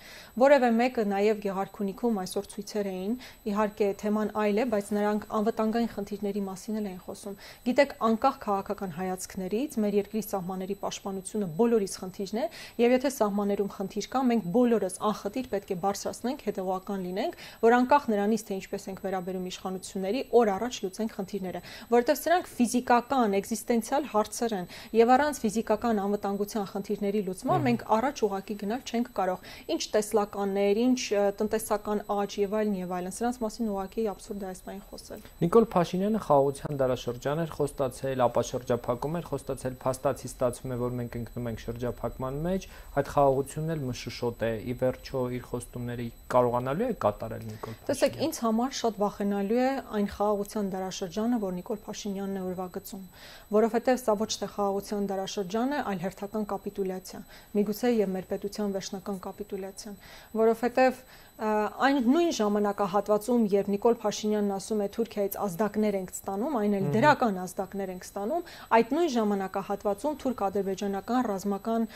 որևէ 0.43 0.69
մեկը 0.77 1.03
նաև 1.11 1.41
Գեղարքունիքում 1.43 2.19
այսօր 2.23 2.47
ցույցեր 2.53 2.89
էին 2.93 3.17
իհարկե 3.51 3.89
թեման 4.03 4.31
այլ 4.39 4.61
է 4.63 4.65
բայց 4.71 4.87
նրանք 4.95 5.27
անվտանգային 5.35 5.91
խնդիրների 5.93 6.43
մասին 6.47 6.79
էլ 6.79 6.87
են 6.93 7.01
խոսում 7.03 7.35
գիտեք 7.67 7.91
անկախ 8.07 8.37
քաղաքական 8.47 8.95
հայացքներից 9.03 9.77
մեր 9.83 9.99
երկրի 9.99 10.23
սահմանների 10.23 10.75
պաշտպանությունը 10.79 11.47
բոլորիս 11.59 11.93
խնդիրն 11.99 12.39
է 12.39 12.47
եւ 12.87 12.95
եթե 12.95 13.13
սահմաններում 13.19 13.73
խնդիր 13.73 14.07
կա 14.15 14.23
մենք 14.31 14.47
բոլորս 14.55 14.95
անխտիր 15.11 15.51
պետք 15.51 15.75
է 15.75 15.79
բարձրացնենք 15.83 16.47
հետեւական 16.47 17.03
լինենք 17.03 17.37
որ 17.67 17.77
անկախ 17.83 18.03
նրանից 18.13 18.47
թե 18.47 18.57
ինչպես 18.63 18.87
ենք 18.93 19.03
վերաբերում 19.03 19.47
իշխանությունների 19.53 20.21
օր 20.39 20.53
առաջ 20.53 20.81
լուծենք 20.83 21.15
խնդիրները 21.17 21.61
որովհետեւ 21.93 22.21
սրանք 22.23 22.51
ֆիզիկա 22.53 22.92
ֆիզիկական, 22.93 23.33
էգզիստենցիալ 23.33 24.03
հարցեր 24.11 24.53
են 24.53 24.65
եւ 24.93 25.11
առանց 25.13 25.37
ֆիզիկական 25.41 25.99
անվտանգության 26.03 26.65
խնդիրների 26.69 27.21
լուծման 27.25 27.63
մենք 27.65 27.85
առաջ 27.97 28.21
ուղակի 28.27 28.55
գնալ 28.61 28.81
չենք 28.85 29.07
կարող։ 29.17 29.47
Ինչ 29.73 29.81
տեսլականներ, 29.93 30.81
ինչ 30.83 31.01
տնտեսական 31.41 32.03
աճ 32.13 32.37
եւ 32.43 32.53
այլն 32.59 32.75
եւ 32.83 32.93
այլն, 32.93 33.15
սրանց 33.17 33.39
մասին 33.43 33.71
ուղակի 33.73 34.05
абսուրդ 34.13 34.43
է 34.43 34.47
այս 34.53 34.61
բանը 34.67 34.85
խոսել։ 34.93 35.25
Նիկոլ 35.41 35.67
Փաշինյանը 35.73 36.21
խաղաղության 36.23 36.79
դարաշրջան 36.83 37.43
էր 37.43 37.53
խոստացել, 37.57 38.23
ապա 38.29 38.41
շրջափակում 38.53 39.17
էր 39.17 39.27
խոստացել, 39.33 39.73
փաստացի 39.83 40.27
ստացվում 40.29 40.73
է, 40.73 40.77
որ 40.83 40.95
մենք 41.01 41.17
ընկնում 41.23 41.49
ենք 41.53 41.63
շրջափակման 41.63 42.39
մեջ, 42.43 42.67
այդ 42.93 43.11
խաղաղությունն 43.13 43.73
էլ 43.73 43.83
մշուշոտ 43.89 44.43
է։ 44.43 44.51
Ի 44.53 44.73
վերջո 44.83 45.23
իր 45.33 45.43
խոստումները 45.49 46.07
կարողանալու 46.33 46.87
է 46.93 46.95
կատարել 47.03 47.43
Նիկոլ 47.53 47.73
Փաշինյանը։ 47.73 47.89
Տեսեք, 47.93 48.19
ինձ 48.27 48.39
համար 48.43 48.77
շատ 48.83 48.99
վախենալու 49.03 49.61
է 49.63 49.69
այն 49.97 50.07
խաղաղության 50.13 50.71
դարաշրջանը, 50.73 51.39
որ 51.43 51.53
Նիկոլ 51.63 51.79
Փաշինյանն 51.83 52.39
է 52.39 52.43
օրվա 52.53 52.67
գծում, 52.83 53.03
որովհետև 53.55 53.99
սա 54.03 54.13
ոչ 54.19 54.31
թե 54.43 54.47
խաղաղության 54.53 55.05
դարաշրջան 55.07 55.73
է, 55.73 55.79
այլ 55.87 55.99
հերթական 56.03 56.47
կապիտուլյացիա։ 56.51 57.19
Միգուցե 57.55 57.91
եւ 57.95 58.09
մեր 58.13 58.25
պետության 58.33 58.73
վերջնական 58.75 59.19
կապիտուլյացիան, 59.23 59.95
որովհետև 60.43 61.03
այն 61.33 61.97
նույն 62.05 62.31
ժամանակահատվածում, 62.37 63.45
երբ 63.53 63.69
Նիկոլ 63.73 63.95
Փաշինյանն 64.03 64.51
ասում 64.53 64.83
է 64.83 64.87
Թուրքիայից 64.93 65.37
ազդակներ 65.43 65.97
ենք 65.97 66.11
ստանում, 66.13 66.57
այն 66.59 66.75
էլ 66.77 66.85
դրական 66.93 67.39
ազդակներ 67.43 67.93
ենք 67.93 68.05
ստանում, 68.05 68.43
այդ 68.77 68.93
նույն 68.93 69.11
ժամանակահատվածում 69.17 70.17
թուրք-ադրբեջանական 70.23 71.25
ռազմական 71.33 71.87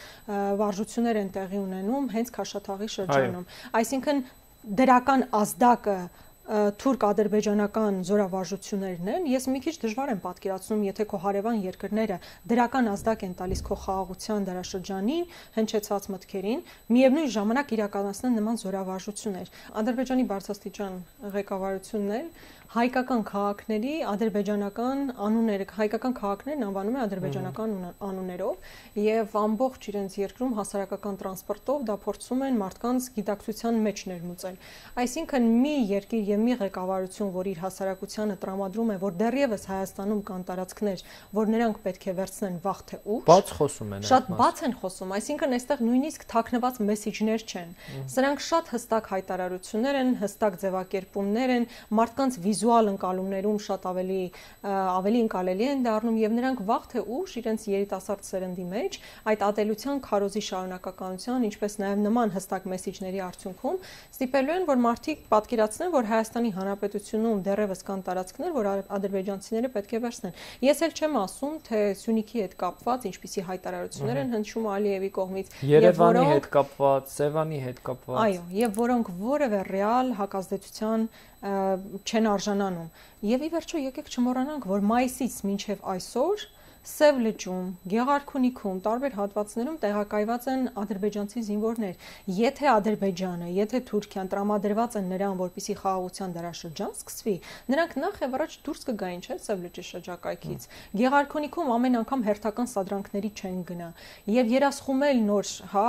վարժություններ 0.58 1.22
են 1.22 1.29
տեղի 1.38 1.62
ունենում 1.67 2.10
հենց 2.17 2.34
Քաշաթաղի 2.38 2.89
շրջանում։ 2.98 3.46
Այսինքն 3.77 4.24
դրական 4.67 5.22
ազդակը 5.38 6.00
թուրք-ադրբեջանական 6.48 7.96
զորավարժություններն 8.08 9.10
են, 9.12 9.25
ես 9.27 9.48
մի 9.51 9.60
քիչ 9.66 9.74
դժվար 9.84 10.12
եմ 10.13 10.22
պատկերացնում, 10.24 10.84
եթե 10.88 11.06
քո 11.12 11.18
հարևան 11.25 11.58
երկրները 11.66 12.18
դրական 12.48 12.88
ազդակ 12.94 13.25
են 13.27 13.34
տալիս 13.42 13.63
քո 13.68 13.77
խաղաղության 13.84 14.48
դարաշրջանին, 14.48 15.25
հնչեցած 15.58 16.08
մտքերին, 16.16 16.62
միևնույն 16.96 17.32
ժամանակ 17.36 17.74
իրականացնեն 17.77 18.38
նման 18.39 18.62
զորավարժություններ։ 18.63 19.51
Ադրբեջանի 19.84 20.27
բարձրաստիճան 20.32 20.96
ղեկավարությունն 21.36 22.16
էլ 22.18 22.32
հայկական 22.67 23.21
քաղաքների 23.24 23.91
ադրբեջանական 24.12 25.03
անունները, 25.24 25.65
հայկական 25.77 26.13
քաղաքներն 26.17 26.65
անվանում 26.67 26.95
են 26.97 27.03
ադրբեջանական 27.05 27.75
անուններով 28.03 28.65
եւ 29.00 29.36
ամբողջ 29.39 29.88
իրենց 29.91 30.17
երկրում 30.19 30.55
հասարակական 30.57 31.19
տրանսպորտով 31.21 31.86
դա 31.88 31.95
փորձում 32.03 32.43
են 32.47 32.59
մարդկանց 32.59 33.07
գիտակցության 33.17 33.79
մեջ 33.88 34.03
ներմուծել։ 34.12 34.59
Այսինքն 35.00 35.47
մի 35.63 35.75
երկիր 35.95 36.27
եւ 36.27 36.43
մի 36.43 36.57
ղեկավարություն, 36.67 37.31
որ 37.38 37.50
իր 37.55 37.62
հասարակությանը 37.63 38.36
տրամադրում 38.43 38.91
է, 38.91 39.00
որ 39.07 39.17
դեռևս 39.24 39.63
Հայաստանում 39.71 40.21
կան 40.27 40.45
տարածքներ, 40.51 41.05
որ 41.38 41.51
նրանք 41.55 41.81
պետք 41.88 42.03
է 42.03 42.15
վերցնեն 42.19 42.59
վաղ 42.67 42.79
թե 42.91 43.01
ուշ։ 43.07 43.24
Բաց 43.31 43.55
խոսում 43.57 43.95
են։ 43.95 44.07
Շատ 44.12 44.31
բաց 44.41 44.63
են 44.67 44.77
խոսում, 44.81 45.15
այսինքն 45.17 45.57
այստեղ 45.57 45.83
նույնիսկ 45.88 46.27
թաքնված 46.36 46.79
մեսեջներ 46.88 47.47
չեն։ 47.47 47.74
Սրանք 48.17 48.43
շատ 48.47 48.71
հստակ 48.75 49.09
հայտարարություններ 49.13 50.00
են, 50.01 50.12
հստակ 50.21 50.57
ձևակերպումներ 50.67 51.53
են, 51.57 51.67
մարդկանց 51.97 52.39
վիզ 52.47 52.57
վիզուալ 52.58 52.90
ընկալումներում 52.96 53.58
շատ 53.62 53.84
ավելի 53.92 54.22
ավելի 54.66 55.20
ընկալելի 55.28 55.66
են 55.72 55.84
դառնում 55.86 56.18
եւ 56.18 56.32
նրանք 56.38 56.62
վաղ 56.68 56.84
թե 56.92 57.04
ուշ 57.18 57.34
իրենց 57.42 57.66
երիտասարդ 57.70 58.28
սերնդի 58.28 58.66
մեջ 58.72 58.98
այդ 59.32 59.44
ատելության 59.48 60.02
քարոզի 60.08 60.44
շարունակականության, 60.48 61.46
ինչպես 61.48 61.78
նաեւ 61.84 62.02
նման 62.08 62.34
հստակ 62.38 62.68
մեսեջների 62.74 63.22
արդյունքում 63.28 63.78
ստիպելու 64.18 64.56
են, 64.58 64.66
որ 64.68 64.82
մարդիկ 64.88 65.24
պատկերացնեն, 65.32 65.92
որ 65.98 66.10
Հայաստանի 66.12 66.52
Հանրապետությունում 66.58 67.42
դեռևս 67.48 67.82
կան 67.88 68.04
տարածքներ, 68.08 68.52
որ 68.58 68.70
ադրբեջանցիները 68.98 69.72
պետք 69.78 69.94
է 69.98 70.02
վերցնեն։ 70.08 70.38
Ես 70.68 70.84
էլ 70.88 70.98
չեմ 70.98 71.18
ասում, 71.22 71.56
թե 71.68 71.82
Սյունիքի 72.02 72.44
հետ 72.48 72.58
կապված 72.58 73.08
ինչպիսի 73.12 73.46
հայտարարություններ 73.48 74.22
են 74.24 74.34
հնչում 74.38 74.68
Ալիևի 74.78 75.12
կողմից, 75.18 75.52
եւ 75.68 76.02
որոնք 76.02 76.34
հետ 76.38 76.50
կապված, 76.58 77.12
Սևանի 77.18 77.60
հետ 77.68 77.82
կապված։ 77.88 78.22
Այո, 78.28 78.44
եւ 78.58 78.78
որոնք 78.78 79.12
որևէ 79.28 79.62
ռեալ 79.68 80.14
հակազդեցության 80.18 81.08
չեն 81.38 82.27
արժանանում։ 82.34 82.88
Եվ 83.29 83.44
ի 83.46 83.50
վերջո 83.53 83.82
եկեք 83.84 84.08
չմոռանանք, 84.10 84.63
որ 84.72 84.86
մայիսից 84.89 85.36
մինչև 85.46 85.84
այսօր 85.94 86.46
Սև 86.88 87.17
լճում, 87.20 87.65
Գեղարքունիքում, 87.91 88.77
տարբեր 88.86 89.15
հատվածներում 89.17 89.77
տեղակայված 89.82 90.46
են 90.48 90.62
ադրբեջանցի 90.82 91.41
զինվորներ։ 91.48 92.06
Եթե 92.38 92.70
Ադրբեջանը, 92.72 93.50
եթե 93.58 93.82
Թուրքիան 93.89 94.29
տրամադրված 94.32 94.96
են 95.01 95.10
նրան, 95.12 95.36
որպիսի 95.41 95.75
խաղաղության 95.82 96.36
դարաշրջան 96.38 96.94
սկսվի, 96.96 97.34
նրանք 97.67 97.91
նախ 98.00 98.22
եւ 98.24 98.38
առաջ 98.38 98.56
դուրս 98.67 98.88
կգային, 98.88 99.22
չէ՞, 99.27 99.38
Սև 99.48 99.65
լճի 99.67 99.84
շրջակայքից։ 99.88 100.67
Գեղարքունիքում 101.03 101.74
ամեն 101.75 102.00
անգամ 102.08 102.24
հերթական 102.27 102.72
սադրանքների 102.72 103.32
չեն 103.36 103.60
գնա։ 103.67 103.89
Եվ 104.38 104.51
երասխումել 104.56 105.22
նոր, 105.27 105.51
հա, 105.75 105.88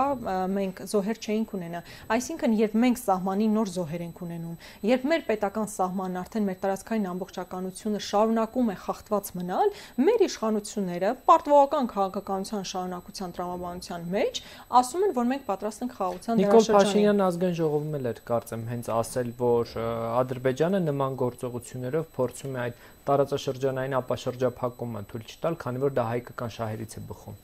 մենք 0.58 0.82
զոհեր 0.88 1.22
չէինք 1.22 1.54
ունենա։ 1.58 1.82
Այսինքն, 2.18 2.58
երբ 2.58 2.76
մենք 2.82 3.00
սահմանին 3.06 3.56
նոր 3.58 3.72
զոհեր 3.78 4.04
ենք 4.08 4.22
ունենում, 4.26 4.58
երբ 4.88 5.08
մեր 5.12 5.24
պետական 5.28 5.68
սահմանն 5.78 6.20
արդեն 6.24 6.48
մեր 6.48 6.58
տարածքային 6.64 7.08
ամբողջականությունը 7.12 8.02
շարունակում 8.08 8.72
է 8.72 8.76
խախտված 8.88 9.32
մնալ, 9.38 9.74
մեր 10.08 10.24
իշխանությունը 10.28 10.87
ընկերությունները 10.88 11.10
պարտվողական 11.28 11.88
քաղաքականության 11.92 12.64
շարունակության 12.68 13.32
տրամաբանության 13.36 14.04
մեջ 14.14 14.40
ասում 14.78 15.02
են, 15.08 15.12
որ 15.18 15.26
մենք 15.32 15.42
պատրաստ 15.48 15.82
ենք 15.84 15.92
խաղաղության 15.98 16.40
դարաշրջանին։ 16.40 16.48
Նիկոլ 16.48 16.78
Փաշինյանն 16.78 17.24
ազգային 17.28 17.58
ժողովում 17.58 17.96
էլ 17.98 18.08
էր 18.08 18.20
կարծեմ 18.28 18.62
հենց 18.72 18.90
ասել, 18.98 19.28
որ 19.38 19.74
Ադրբեջանը 20.22 20.80
նման 20.88 21.18
գործողություններով 21.24 22.08
փորձում 22.16 22.56
է 22.56 22.62
այդ 22.64 22.80
տարածաշրջանային 23.08 23.98
ապաշրջափակումը 23.98 25.04
թույլ 25.12 25.28
չտալ, 25.28 25.60
քանի 25.68 25.84
որ 25.84 25.94
դա 25.98 26.08
հայկական 26.08 26.56
շահերից 26.58 26.98
է 26.98 27.04
բխում։ 27.08 27.38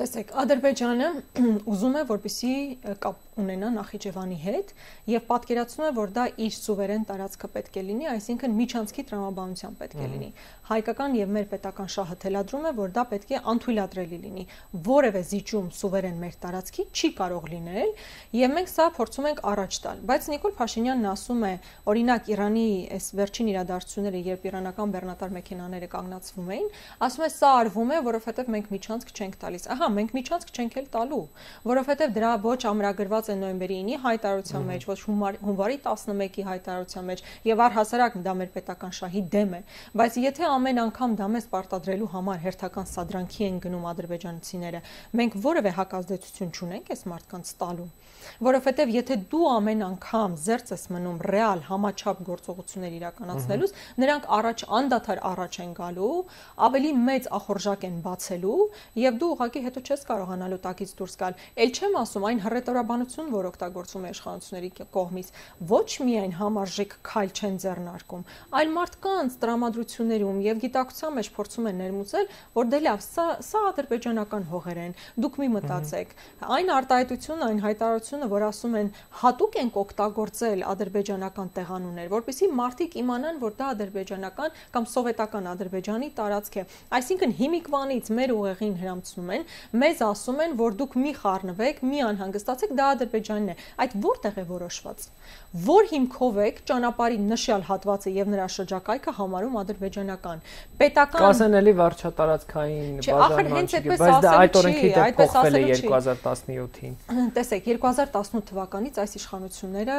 Տեսեք, 0.00 0.30
Ադրբեջանը 0.40 1.08
ուզում 1.70 1.96
է, 2.00 2.02
որպեսի 2.08 2.52
կապ 3.04 3.24
ունենա 3.40 3.68
Նախիջևանի 3.74 4.36
հետ 4.40 4.70
եւ 5.12 5.24
պատկերացնում 5.28 5.86
է, 5.86 5.90
որ 5.98 6.12
դա 6.16 6.24
իր 6.44 6.54
սուվերեն 6.56 7.04
տարածքը 7.10 7.50
պետք 7.56 7.76
է 7.80 7.82
լինի, 7.88 8.06
այսինքն 8.14 8.54
միջանցքի 8.60 9.04
տրամաբանության 9.10 9.76
պետք 9.80 10.00
է 10.00 10.08
լինի։ 10.12 10.30
Հայկական 10.70 11.16
եւ 11.20 11.32
մեր 11.36 11.46
պետական 11.50 11.90
շահը 11.90 12.16
թելադրում 12.24 12.64
է, 12.70 12.72
որ 12.80 12.94
դա 12.96 13.04
պետք 13.10 13.30
է 13.30 13.40
անթույլատրելի 13.50 14.18
լինի։ 14.24 14.44
Որևէ 14.88 15.22
զիջում 15.30 15.68
սուվերեն 15.80 16.18
մեր 16.20 16.34
տարածքի 16.40 16.84
չի 16.94 17.10
կարող 17.20 17.48
լինել 17.50 17.90
եւ 18.40 18.54
մենք 18.56 18.70
սա 18.70 18.86
փորձում 18.96 19.28
ենք 19.30 19.42
առաջ 19.50 19.78
տալ։ 19.84 20.02
Բայց 20.10 20.28
Նիկոլ 20.30 20.54
Փաշինյանն 20.60 21.10
ասում 21.10 21.42
է, 21.50 21.52
օրինակ 21.90 22.30
Իրանի 22.30 22.68
այս 22.96 23.06
վերջին 23.20 23.50
իրադարձությունները, 23.50 24.22
երբ 24.30 24.46
իրանական 24.50 24.94
բեռնատար 24.94 25.34
մեքենաները 25.40 25.90
կանգնացվում 25.90 26.50
էին, 26.54 26.68
ասում 27.10 27.26
է 27.26 27.30
սա 27.34 27.50
արվում 27.60 27.90
է, 27.90 28.00
որովհետեւ 28.10 28.52
մենք 28.54 28.70
միջանցք 28.70 29.14
չենք 29.20 29.38
տալիս։ 29.40 29.66
Ահա, 29.74 29.89
մենք 29.96 30.14
միջանցք 30.16 30.50
չենք 30.56 30.76
էլ 30.80 30.86
տալու, 30.94 31.20
որովհետեւ 31.70 32.14
դրա 32.16 32.32
ոչ 32.44 32.60
ամրագրված 32.70 33.30
է 33.30 33.36
նոյեմբերի 33.40 33.78
9-ի 33.80 33.98
հայտարարության 34.04 34.66
մեջ, 34.70 34.86
ոչ 34.90 34.98
հունվարի 35.10 35.78
11-ի 35.84 36.46
հայտարարության 36.50 37.08
մեջ 37.10 37.24
եւ 37.50 37.64
առհասարակ 37.66 38.18
դա 38.26 38.34
մեր 38.40 38.52
պետական 38.56 38.94
շահի 39.00 39.22
դեմ 39.34 39.56
է, 39.60 39.62
բայց 40.00 40.20
եթե 40.24 40.50
ամեն 40.50 40.82
անգամ 40.84 41.16
դա 41.20 41.30
մեզ 41.36 41.48
պարտադրելու 41.54 42.10
համար 42.16 42.44
հերթական 42.44 42.90
սադրանքի 42.90 43.48
են 43.50 43.62
գնում 43.66 43.88
ադրբեջանցիները, 43.94 44.84
մենք 45.20 45.40
որևէ 45.50 45.74
հակազդեցություն 45.80 46.54
չունենք 46.56 46.94
այս 46.94 47.06
մարդկանց 47.14 47.56
տալու 47.60 47.90
որովհետև 48.40 48.90
եթե 48.94 49.16
դու 49.32 49.46
ամեն 49.50 49.82
անգամ 49.86 50.34
զերծ 50.44 50.72
ես 50.74 50.84
մնում 50.94 51.18
ռեալ 51.30 51.62
համաչափ 51.68 52.20
գործողություններ 52.28 52.96
իրականացնելուց, 52.98 53.74
նրանք 54.02 54.28
առաջ 54.38 54.64
անդադար 54.80 55.22
առաջ 55.30 55.58
են 55.64 55.72
գալու, 55.80 56.12
ավելի 56.68 56.92
մեծ 57.08 57.28
ախորժակ 57.40 57.86
են 57.90 57.96
բացելու 58.06 58.58
եւ 59.04 59.20
դու 59.20 59.30
ուղղակի 59.36 59.64
հետո 59.70 59.80
չես 59.86 60.02
կարողանալու 60.10 60.60
տակից 60.66 60.92
դուրս 60.98 61.14
գալ։ 61.20 61.38
Էլ 61.64 61.70
չեմ 61.70 61.96
ասում 62.00 62.26
այն 62.30 62.40
հռետորաբանություն, 62.44 63.30
որ 63.30 63.48
օգտագործվում 63.50 64.04
է 64.04 64.10
իշխանությունների 64.10 64.70
կողմից, 64.90 65.28
ոչ 65.70 65.88
միայն 66.10 66.34
համարժեք 66.40 66.96
քայլ 67.10 67.30
չեն 67.30 67.56
ձեռնարկում, 67.64 68.24
այլ 68.60 68.72
մարդկանց 68.76 69.36
տրամադրություններում 69.40 70.40
եւ 70.50 70.60
գիտակցության 70.64 71.16
մեջ 71.20 71.30
փորձում 71.38 71.68
են 71.70 71.80
ներմուծել, 71.80 72.26
որ 72.60 72.70
դե 72.70 72.80
լավ, 72.90 73.00
սա 73.06 73.26
սա 73.50 73.60
ադրբեջանական 73.70 74.44
հողեր 74.50 74.80
են, 74.80 74.94
դուք 75.20 75.38
մի 75.40 75.48
մտածեք։ 75.54 76.14
Այն 76.50 76.72
արտահայտությունը, 76.80 77.48
այն 77.50 77.60
հայտարարությունը 77.64 78.30
որ 78.30 78.46
ասում 78.50 78.74
են 78.80 78.90
հատուկ 79.20 79.58
ենք 79.60 79.78
օգտագործել 79.80 80.64
ադրբեջանական 80.70 81.52
տեղանուններ, 81.60 82.10
որpիսի 82.10 82.50
մարդիկ 82.60 82.96
իմանան, 83.00 83.40
որ 83.40 83.56
դա 83.60 83.70
ադրբեջանական 83.74 84.58
կամ 84.74 84.88
սովետական 84.90 85.48
Ադրբեջանի 85.50 86.08
տարածք 86.16 86.56
է։ 86.60 86.64
Այսինքն 86.98 87.34
հիմիկվանից 87.40 88.10
մեր 88.16 88.32
ուղեղին 88.36 88.76
հրամցնում 88.80 89.30
են, 89.36 89.46
մեզ 89.82 90.02
ասում 90.10 90.42
են, 90.46 90.56
որ 90.60 90.78
դուք 90.80 90.98
մի 91.04 91.12
խառնվեք, 91.20 91.82
մի 91.90 92.02
անհանգստացեք, 92.10 92.74
դա 92.80 92.90
Ադրբեջանն 92.96 93.52
է։ 93.54 93.56
Այդ 93.84 93.96
որտեղ 94.10 94.40
է 94.40 94.44
որոշված 94.50 95.08
որ 95.50 95.86
հիմքով 95.90 96.36
եք 96.44 96.58
ճանապարհի 96.70 97.16
նշյալ 97.26 97.62
հատվածը 97.66 98.10
եւ 98.14 98.28
նրա 98.30 98.44
շրջակայքը 98.54 99.14
համարում 99.16 99.54
ադրբեջանական։ 99.60 100.42
Պետական 100.78 101.24
Կասենելի 101.24 101.72
վարչատարածքային 101.80 103.00
բաժանման 103.02 103.70
չի, 103.70 103.80
բայց 103.90 104.14
դա 104.22 104.34
այդ 104.44 104.58
օրենքի 104.60 104.90
դեպ 104.94 105.18
փոխվել 105.18 105.58
է 105.58 105.62
2017-ին։ 105.80 106.94
Տեսեք, 107.40 107.66
2018 107.66 108.46
թվականից 108.50 109.00
այս 109.02 109.16
իշխանությունները 109.18 109.98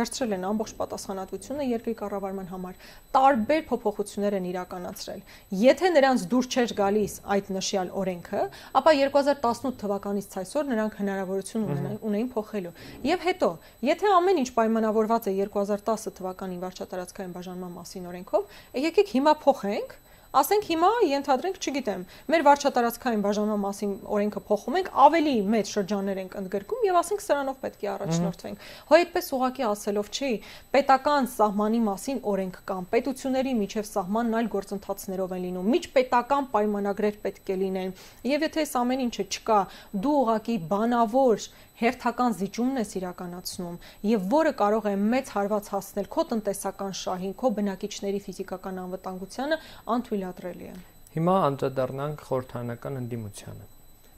վերցրել 0.00 0.34
են 0.40 0.48
ամբողջ 0.50 0.74
պատասխանատվությունը 0.80 1.68
երկրի 1.70 1.94
կառավարման 2.02 2.50
համար։ 2.50 2.90
Տարբեր 3.14 3.62
փոփոխություններ 3.70 4.38
են 4.40 4.50
իրականացրել։ 4.50 5.22
Եթե 5.60 5.92
նրանց 5.94 6.26
դուր 6.34 6.50
չէր 6.50 6.74
գալիս 6.80 7.14
այդ 7.30 7.54
նշյալ 7.54 7.94
օրենքը, 8.00 8.42
ապա 8.80 8.89
2018 8.90 9.78
թվականից 9.80 10.26
ցայսօր 10.34 10.68
նրանք 10.70 10.98
հնարավորություն 11.00 11.64
ունեին 12.10 12.28
փոխելու։ 12.34 12.72
Եվ 13.10 13.24
հետո, 13.30 13.50
եթե 13.86 14.12
ամեն 14.16 14.40
ինչ 14.42 14.50
պայմանավորված 14.58 15.28
է 15.30 15.34
2010 15.40 16.14
թվականի 16.20 16.60
վարչատարածքային 16.64 17.34
բաժանման 17.36 17.74
մասին 17.80 18.08
օրենքով, 18.10 18.56
եկեք 18.90 19.14
հիմա 19.16 19.34
փոխենք 19.44 19.96
Ասենք 20.30 20.66
հիմա 20.70 20.88
ենթադրենք, 21.10 21.56
չգիտեմ, 21.58 22.02
մեր 22.30 22.42
վարչատարածքային 22.46 23.22
բաժանման 23.24 23.60
մասին 23.64 23.94
օրենքը 24.14 24.42
փոխում 24.46 24.76
ենք, 24.78 24.90
ավելի 25.04 25.32
մեծ 25.54 25.72
շրջաններ 25.74 26.20
ենք 26.22 26.36
ընդգրկում 26.38 26.84
եւ 26.86 26.98
ասենք 27.00 27.24
սրանով 27.24 27.56
պետք 27.64 27.82
է 27.82 27.88
առաջնորդվենք։ 27.90 28.62
Հո 28.90 28.98
այդպես 29.00 29.30
ուղակի 29.34 29.66
ասելով 29.70 30.10
չի, 30.14 30.30
պետական 30.70 31.26
սահմանի 31.34 31.80
մասին 31.90 32.22
օրենք 32.30 32.60
կան, 32.70 32.86
պետությունների 32.94 33.56
միջև 33.58 33.90
սահմանն 33.90 34.38
այլ 34.38 34.50
գործընթացներով 34.54 35.34
են 35.34 35.42
լինում, 35.50 35.72
միջպետական 35.74 36.48
պայմանագրեր 36.54 37.18
պետք 37.26 37.50
է 37.50 37.58
լինեն։ 37.64 37.90
Եվ 38.30 38.46
եթե 38.46 38.62
այս 38.70 38.76
ամեն 38.84 39.04
ինչը 39.10 39.26
չկա, 39.34 39.60
դու 39.98 40.14
ուղակի 40.20 40.56
բանավոր 40.70 41.50
հերթական 41.80 42.34
զիջումն 42.36 42.80
ես 42.80 42.90
իրականացնում 43.00 43.76
եւ 44.10 44.24
որը 44.34 44.52
կարող 44.60 44.88
է 44.90 44.94
մեծ 45.00 45.30
հարված 45.34 45.68
հասնել 45.74 46.08
քո 46.14 46.24
տնտեսական 46.30 46.96
շահին, 47.00 47.34
քո 47.40 47.50
բնակիչների 47.56 48.20
ֆիզիկական 48.26 48.80
անվտանգությանը, 48.84 49.58
անթույլատրելի 49.96 50.68
է։ 50.70 50.74
Հիմա 51.14 51.36
անդրադառնանք 51.50 52.24
խորհրդանական 52.30 53.00
ընդդիմությանը։ 53.00 53.68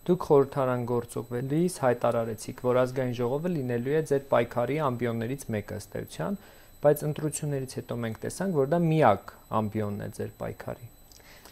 Դուք 0.03 0.27
խորհրդարան 0.27 0.87
գործողվելիս 0.91 1.77
հայտարարեցիք, 1.87 2.65
որ 2.67 2.81
ազգային 2.83 3.15
ժողովը 3.23 3.53
լինելու 3.57 3.95
է 3.95 4.01
ձեր 4.11 4.25
պայքարի 4.33 4.81
ամբիոններից 4.89 5.47
մեկը 5.55 5.79
ըստ 5.83 5.95
էության, 6.03 6.41
բայց 6.83 7.07
ընտրություններից 7.13 7.77
հետո 7.79 8.01
մենք 8.07 8.19
տեսանք, 8.27 8.59
որ 8.59 8.75
դա 8.75 8.83
միակ 8.89 9.37
ամբիոնն 9.63 10.03
է 10.03 10.11
ձեր 10.19 10.35
պայքարի 10.43 10.91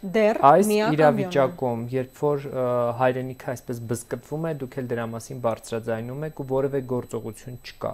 դեռ 0.00 0.38
այս 0.48 0.70
իրավիճակում, 0.96 1.80
երբ 1.92 2.20
որ 2.24 2.44
հայրենիքը 3.00 3.50
այսպես 3.52 3.80
բզկտվում 3.90 4.46
է, 4.48 4.52
դուք 4.62 4.78
էլ 4.80 4.86
դրա 4.92 5.04
մասին 5.14 5.42
բարձրաձայնում 5.44 6.24
եք 6.30 6.40
ու 6.40 6.46
որևէ 6.54 6.80
գործողություն 6.94 7.58
չկա։ 7.60 7.92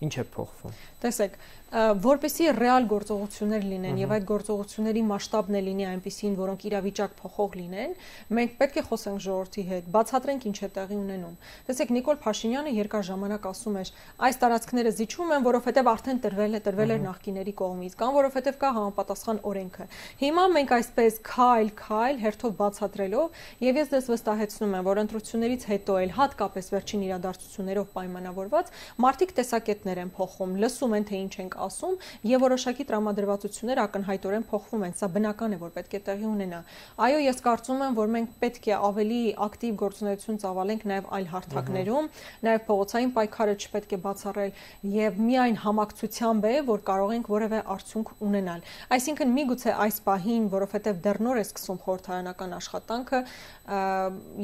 Ինչ 0.00 0.14
է 0.16 0.24
փոխվում։ 0.34 0.76
Տեսեք, 1.02 1.34
որպեսի 1.70 2.46
ռեալ 2.56 2.86
գործողություններ 2.90 3.64
լինեն 3.70 3.98
եւ 4.00 4.12
այդ 4.16 4.24
գործողությունների 4.26 5.02
մասշտաբն 5.06 5.54
է 5.54 5.60
լինի 5.66 5.84
այնպեսին, 5.86 6.32
որոնք 6.40 6.64
իրավիճակ 6.66 7.12
փոխող 7.20 7.52
լինեն, 7.60 7.92
մենք 8.34 8.56
պետք 8.58 8.78
է 8.80 8.82
խոսենք 8.90 9.22
ժողովրդի 9.22 9.62
հետ, 9.70 9.90
բացատրենք 9.94 10.46
ինչ 10.50 10.58
է 10.66 10.68
տեղի 10.74 10.98
ունենում։ 10.98 11.36
Տեսեք, 11.70 11.92
Նիկոլ 11.94 12.18
Փաշինյանը 12.26 12.72
երկար 12.74 13.04
ժամանակ 13.06 13.46
ասում 13.50 13.78
էր, 13.80 13.92
այս 14.26 14.40
տարածքները 14.40 14.92
զիջում 14.98 15.30
են, 15.30 15.46
որովհետեւ 15.46 15.90
արդեն 15.94 16.20
տրվել 16.26 16.58
է, 16.58 16.60
տրվել 16.66 16.90
էր 16.90 17.00
նախկիների 17.06 17.54
կողմից, 17.60 17.94
կամ 18.00 18.10
որովհետեւ 18.18 18.58
կա 18.60 18.70
համապատասխան 18.80 19.40
օրենքը։ 19.50 19.86
Հիմա 20.20 20.44
մենք 20.58 20.74
այսպես 20.80 21.20
քայլ-քայլ 21.30 22.20
հերթով 22.24 22.52
բացատրելով 22.60 23.40
եւ 23.70 23.80
ես 23.80 23.94
դες 23.94 24.10
վստահեցնում 24.10 24.74
եմ, 24.80 24.84
որ 24.90 25.02
ընտրություններից 25.06 25.66
հետո 25.70 25.98
էլ 26.00 26.14
հատկապես 26.18 26.70
վերջին 26.74 27.04
իրադարձություններով 27.10 27.90
պայմանավորված 27.94 28.72
մարդիկ 29.06 29.34
տեսակետներ 29.40 30.00
են 30.00 30.12
փոխում, 30.16 30.56
լսում 30.64 30.96
են 31.00 31.08
թե 31.10 31.20
ինչ 31.20 31.34
ենք 31.40 31.59
ասում 31.66 31.96
եւ 32.30 32.44
որոշակի 32.46 32.86
տրամադրվածություններ 32.90 33.80
ակնհայտորեն 33.84 34.44
փոխվում 34.50 34.84
են։ 34.88 34.94
Սա 35.00 35.08
բնական 35.14 35.54
է, 35.54 35.58
որ 35.60 35.72
պետք 35.76 35.96
է 35.96 36.00
տեղի 36.10 36.26
ունենա։ 36.30 36.60
Այո, 37.00 37.20
ես 37.26 37.42
կարծում 37.46 37.84
եմ, 37.86 37.96
որ 38.00 38.10
մենք 38.14 38.34
պետք 38.40 38.68
է 38.70 38.74
ավելի 38.90 39.20
ակտիվ 39.46 39.74
գործունեություն 39.80 40.40
ծավալենք 40.40 40.86
նաեւ 40.90 41.10
այլ 41.20 41.26
հարթակներում, 41.30 42.10
նաեւ 42.46 42.64
փողոցային 42.70 43.12
պայքարը 43.16 43.54
չպետք 43.60 43.90
է 43.90 44.00
բացառել 44.04 44.52
եւ 45.00 45.20
միայն 45.30 45.58
համակցությամբ 45.64 46.48
է, 46.50 46.54
որ 46.70 46.84
կարող 46.90 47.14
ենք 47.20 47.30
որևէ 47.30 47.60
արդյունք 47.74 48.12
ունենալ։ 48.30 48.64
Այսինքն 48.96 49.34
միգուցե 49.40 49.74
այս 49.86 50.00
պահին, 50.06 50.44
որովհետեւ 50.54 51.00
դեռ 51.04 51.20
նոր 51.26 51.40
է 51.40 51.44
սկսում 51.46 51.80
խորհրդարանական 51.84 52.56
աշխատանքը, 52.60 53.20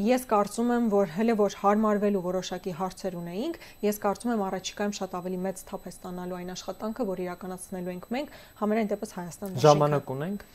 ես 0.07 0.27
կարծում 0.31 0.69
եմ, 0.77 0.85
որ 0.93 1.13
հələ 1.17 1.35
որ 1.41 1.57
հարմարվելու 1.63 2.23
որոշակի 2.27 2.75
հարցեր 2.79 3.17
ունեինք, 3.19 3.57
ես 3.87 3.99
կարծում 4.05 4.33
եմ 4.37 4.45
առաջիկայում 4.47 4.95
շատ 5.01 5.17
ավելի 5.19 5.41
մեծ 5.47 5.63
թափ 5.67 5.87
է 5.87 5.93
ստանալու 5.97 6.39
այն 6.39 6.53
աշխատանքը, 6.55 7.06
որ 7.11 7.23
իրականացնելու 7.27 7.93
ենք 7.97 8.09
մենք 8.17 8.39
համենայն 8.63 8.91
դեպս 8.93 9.15
Հայաստան 9.17 9.55
դաշինքը։ 9.57 9.67
Ժամանակ 9.67 10.13
ունենք։ 10.17 10.47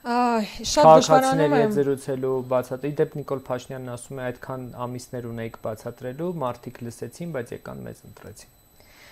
Շատ 0.00 0.86
դժվարանում 0.88 1.54
է 1.56 1.64
զրուցելու 1.76 2.36
բացատրի 2.50 2.90
դեպ 3.00 3.16
Նիկոլ 3.20 3.42
Փաշինյանն 3.50 3.90
ասում 3.94 4.20
է 4.20 4.22
այդքան 4.30 4.62
ամիսներ 4.86 5.26
ունեիք 5.28 5.58
բացատրելու, 5.66 6.30
մարդիկ 6.40 6.80
լսեցին, 6.86 7.34
բայց 7.36 7.52
եկան 7.60 7.82
մեզ 7.84 8.00
ընտրեցին։ 8.08 8.56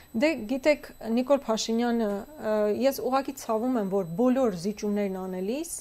Դե 0.09 0.31
գիտեք 0.49 0.89
Նիկոլ 1.19 1.43
Փաշինյանը 1.45 2.09
ես 2.81 3.03
ուղղակի 3.05 3.35
ցավում 3.43 3.77
եմ, 3.83 3.93
որ 3.93 4.09
բոլոր 4.17 4.57
զիջումներն 4.65 5.21
անելիս 5.21 5.75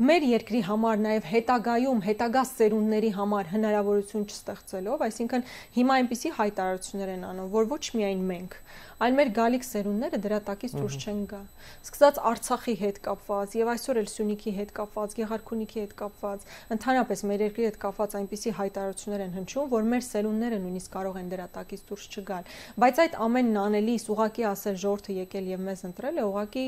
մեր 0.00 0.24
երկրի 0.24 0.60
համար 0.64 1.00
նաև 1.04 1.26
հետագայում 1.28 1.98
հետագա 2.06 2.42
սերունդների 2.50 3.08
համար 3.16 3.48
հնարավորություն 3.50 4.22
չստեղծելով, 4.30 5.02
այսինքն 5.06 5.42
հիմա 5.76 5.96
այնպիսի 6.00 6.32
հայտարարություններ 6.38 7.10
են 7.16 7.26
անում, 7.30 7.50
որ 7.52 7.68
ոչ 7.72 7.82
միայն 8.00 8.22
մենք, 8.30 8.56
այլ 9.00 9.14
մեր 9.16 9.30
գալիք 9.36 9.64
սերունդները 9.64 10.18
դրա 10.24 10.38
տակից 10.46 10.72
դուրս 10.76 10.96
չեն 11.00 11.20
գա։ 11.30 11.40
Սկսած 11.80 12.18
Արցախի 12.30 12.74
հետ 12.80 12.98
կապված 13.06 13.54
եւ 13.56 13.70
այսօր 13.74 14.00
էլ 14.00 14.08
Սյունիքի 14.12 14.52
հետ 14.60 14.72
կապված, 14.76 15.14
Գեղարքունիքի 15.20 15.80
հետ 15.80 15.94
կապված, 16.00 16.44
ընդհանրապես 16.76 17.24
մեր 17.30 17.44
երկրի 17.46 17.66
հետ 17.70 17.78
կապված 17.84 18.16
այնպիսի 18.20 18.54
հայտարարություններ 18.60 19.24
են 19.24 19.34
հնչում, 19.40 19.70
որ 19.72 19.88
մեր 19.90 20.04
սերունդները 20.10 20.58
նույնիսկ 20.60 20.94
կարող 21.00 21.20
են 21.20 21.30
դրա 21.32 21.46
տակից 21.56 21.84
դուրս 21.90 22.04
չգալ։ 22.20 22.50
Բայց 22.84 23.00
այդ 23.04 23.16
ամենն 23.30 23.60
անելիս 23.64 24.04
ուղակի 24.14 24.46
ասել 24.50 24.80
ժողովրդը 24.84 25.16
եկել 25.20 25.50
եւ 25.54 25.64
մեզ 25.70 25.84
ընտրել 25.90 26.20
է, 26.20 26.26
ուղակի 26.30 26.66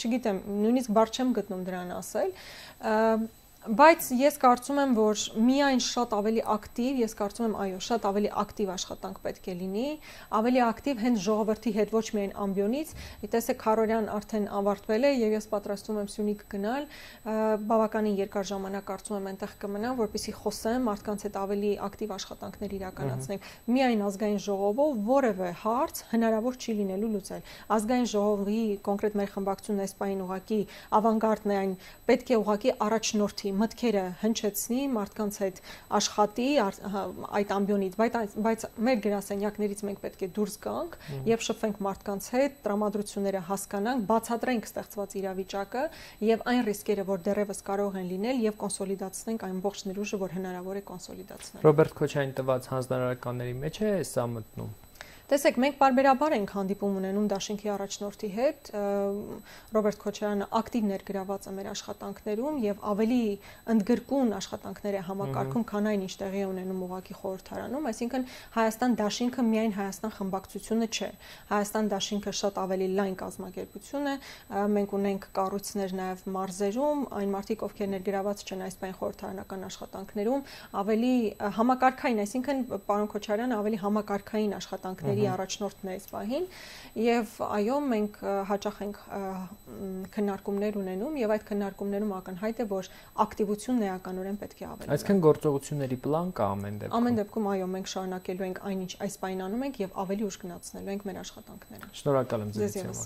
չգիտեմ, 0.00 0.38
նույնիսկ 0.64 0.92
բարձ 0.96 1.20
չեմ 1.20 1.32
գտնում 1.36 1.64
դրան 1.66 1.94
ասել։ 2.00 2.34
բայց 3.60 4.06
ես 4.16 4.38
կարծում 4.40 4.78
եմ, 4.80 4.92
որ 4.96 5.22
միայն 5.44 5.80
շատ 5.84 6.14
ավելի 6.16 6.42
ակտիվ, 6.48 7.00
ես 7.02 7.14
կարծում 7.18 7.44
եմ, 7.44 7.56
այո, 7.60 7.80
շատ 7.84 8.06
ավելի 8.08 8.30
ակտիվ 8.40 8.70
աշխատանք 8.72 9.18
պետք 9.20 9.48
է 9.52 9.54
լինի, 9.60 9.88
ավելի 10.38 10.62
ակտիվ 10.64 11.02
հենց 11.04 11.20
ժողովրդի 11.26 11.72
հետ, 11.76 11.92
ոչ 11.92 12.06
միայն 12.16 12.32
ամբիոնից։ 12.40 12.94
Տեսեք, 13.34 13.58
Քարորյան 13.60 14.08
արդեն 14.16 14.46
ավարտվել 14.60 15.04
է 15.04 15.10
եւ 15.20 15.34
ես 15.36 15.46
պատրաստում 15.52 16.00
եմ 16.00 16.08
Սյունիք 16.08 16.40
գնալ, 16.56 16.88
բավականին 17.68 18.16
երկար 18.20 18.48
ժամանակ 18.48 18.86
կարծում 18.88 19.18
եմ 19.20 19.28
այնտեղ 19.28 19.52
կմնամ, 19.60 20.00
որպեսզի 20.00 20.34
խոսեմ, 20.40 20.88
մարդկանց 20.88 21.26
հետ 21.28 21.38
ավելի 21.40 21.72
ակտիվ 21.84 22.14
աշխատանքներ 22.16 22.74
իրականացնենք։ 22.80 23.50
Միայն 23.76 24.04
ազգային 24.08 24.40
ժողովով 24.40 25.04
որևէ 25.10 25.50
հարց 25.60 26.02
հնարավոր 26.10 26.58
չի 26.60 26.76
լինելու 26.80 27.12
լուծել։ 27.20 27.44
Ազգային 27.76 28.08
ժողովի 28.10 28.60
կոնկրետ 28.88 29.20
մեր 29.20 29.32
խմբակցությունն 29.36 29.84
այս 29.84 29.94
պահին 30.00 30.24
ուղակի 30.24 30.60
ավանգարդն 31.00 31.50
է 31.50 31.58
այն 31.60 31.74
պետք 32.10 32.30
է 32.30 32.40
ուղակի 32.40 32.74
առաջնորդի 32.86 33.49
ուղղակի 33.50 33.58
մտքերը 33.60 34.02
հնչեցնի, 34.20 34.80
մարդկանց 34.94 35.36
հետ 35.40 35.60
աշխատի 35.98 36.46
այդ 37.38 37.52
ամբիոնից, 37.56 37.94
բայց 38.00 38.34
բայց 38.46 38.64
մեր 38.86 39.00
գրասենյակներից 39.06 39.82
մենք 39.88 40.02
պետք 40.04 40.20
է 40.20 40.28
դուրս 40.38 40.56
գանք 40.64 40.96
եւ 41.30 41.44
շփվենք 41.46 41.80
մարդկանց 41.86 42.28
հետ, 42.34 42.58
տրամադրությունները 42.66 43.40
հասկանանք, 43.50 44.04
բացատրենք 44.10 44.68
ստեղծված 44.70 45.16
իրավիճակը 45.20 45.84
եւ 46.30 46.44
այն 46.50 46.62
ռիսկերը, 46.70 47.06
որ 47.10 47.24
դեռևս 47.30 47.64
կարող 47.70 47.98
են 48.00 48.06
լինել 48.10 48.44
եւ 48.50 48.60
կոնսոլիդացնենք 48.60 49.46
այն 49.50 49.64
ողջ 49.66 49.86
ներուժը, 49.90 50.20
որ 50.20 50.36
հնարավոր 50.38 50.80
է 50.80 50.84
կոնսոլիդացնել։ 50.90 51.66
Ռոբերտ 51.70 51.98
Քոչյանի 52.00 52.38
տված 52.40 52.70
հանձնարարականների 52.74 53.58
մեջ 53.66 53.82
է 53.90 53.92
սա 54.10 54.28
մտնում։ 54.36 54.79
Տեսեք, 55.30 55.58
մենք 55.62 55.76
բարբերաբար 55.78 56.34
ենք 56.34 56.52
հանդիպում 56.56 56.94
ունենում 56.98 57.26
Դաշինքի 57.30 57.68
առաջնորդի 57.70 58.28
հետ։ 58.34 58.70
Ռոբերտ 59.76 59.98
Քոչարյանը 60.02 60.46
ակտիվ 60.58 60.88
ներգրաված 60.90 61.44
է 61.46 61.52
մեր 61.54 61.68
աշխատանքներում 61.70 62.56
եւ 62.64 62.80
ավելի 62.90 63.18
ընդգրկուն 63.74 64.34
աշխատանքներ 64.40 64.96
է 64.98 65.02
համակարգում, 65.06 65.64
քան 65.70 65.86
այն 65.90 66.02
ինչ 66.02 66.14
տեղի 66.18 66.42
ունենում 66.50 66.82
ուղակի 66.90 67.14
խորհրդարանում, 67.20 67.86
այսինքն 67.90 68.26
Հայաստան 68.58 68.96
Դաշինքը 68.98 69.44
միայն 69.54 69.74
Հայաստան 69.78 70.14
խմբակցությունը 70.18 70.90
չէ։ 70.90 71.10
Հայաստան 71.54 71.90
Դաշինքը 71.94 72.34
շատ 72.40 72.60
ավելի 72.66 72.90
լայն 72.98 73.14
կազմակերպություն 73.22 74.10
է։ 74.10 74.16
Մենք 74.74 74.96
ունենք 74.98 75.30
կառույցներ 75.38 75.96
նաեւ 76.00 76.26
մարզերում, 76.40 77.06
այն 77.20 77.32
մարդիկ, 77.38 77.64
ովքեր 77.70 77.90
ներգրաված 77.94 78.44
չեն 78.50 78.66
այս 78.66 78.76
բան 78.80 78.94
խորհրդարանական 78.98 79.64
աշխատանքներում, 79.70 80.44
ավելի 80.80 81.14
համակարգային, 81.60 82.22
այսինքն 82.24 82.62
պարոն 82.90 83.10
Քոչարյանը 83.14 83.60
ավելի 83.60 83.80
համակարգային 83.84 84.56
աշխատանքների 84.60 85.19
ծրագրերի 85.20 85.26
առաջնորդն 85.34 85.90
է 85.90 85.92
այս 85.94 86.06
պահին 86.10 86.46
եւ 87.00 87.32
այո 87.46 87.76
մենք 87.90 88.14
հաճախ 88.50 88.76
ենք 88.84 88.96
քննարկումներ 90.16 90.78
ունենում 90.80 91.14
եւ 91.20 91.34
այդ 91.36 91.44
քննարկումներում 91.50 92.12
ակնհայտ 92.20 92.60
է 92.60 92.66
որ 92.70 92.84
ակտիվությունն 93.24 93.82
էականորեն 93.90 94.38
պետք 94.40 94.58
է 94.60 94.66
ավելանա 94.70 94.96
այսինքն 94.96 95.22
գործողությունների 95.26 95.98
պլան 96.06 96.28
կա 96.40 96.44
ամեն 96.56 96.80
դեպքում 96.80 96.98
ամեն 97.00 97.14
դեպքում 97.20 97.46
այո 97.50 97.66
մենք 97.76 97.86
շարունակելու 97.94 98.46
ենք 98.50 98.58
այնինչ 98.70 98.92
այս 99.06 99.14
պահին 99.24 99.44
անում 99.46 99.62
ենք 99.70 99.76
եւ 99.84 99.90
ավելի 100.04 100.22
ուշ 100.30 100.36
գնացնելու 100.44 100.94
ենք 100.96 101.02
մեր 101.10 101.20
աշխատանքները 101.24 101.84
շնորհակալ 102.00 102.40
եմ 102.46 102.52
ձեզ 102.60 102.74
համար 102.80 102.98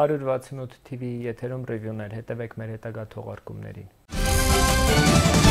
168 0.00 0.80
TV 0.86 1.02
եթերում 1.26 1.62
ռևյուներ 1.70 2.10
հետևեք 2.20 2.52
մեր 2.62 2.74
հետագա 2.78 3.04
թողարկումներին 3.16 5.49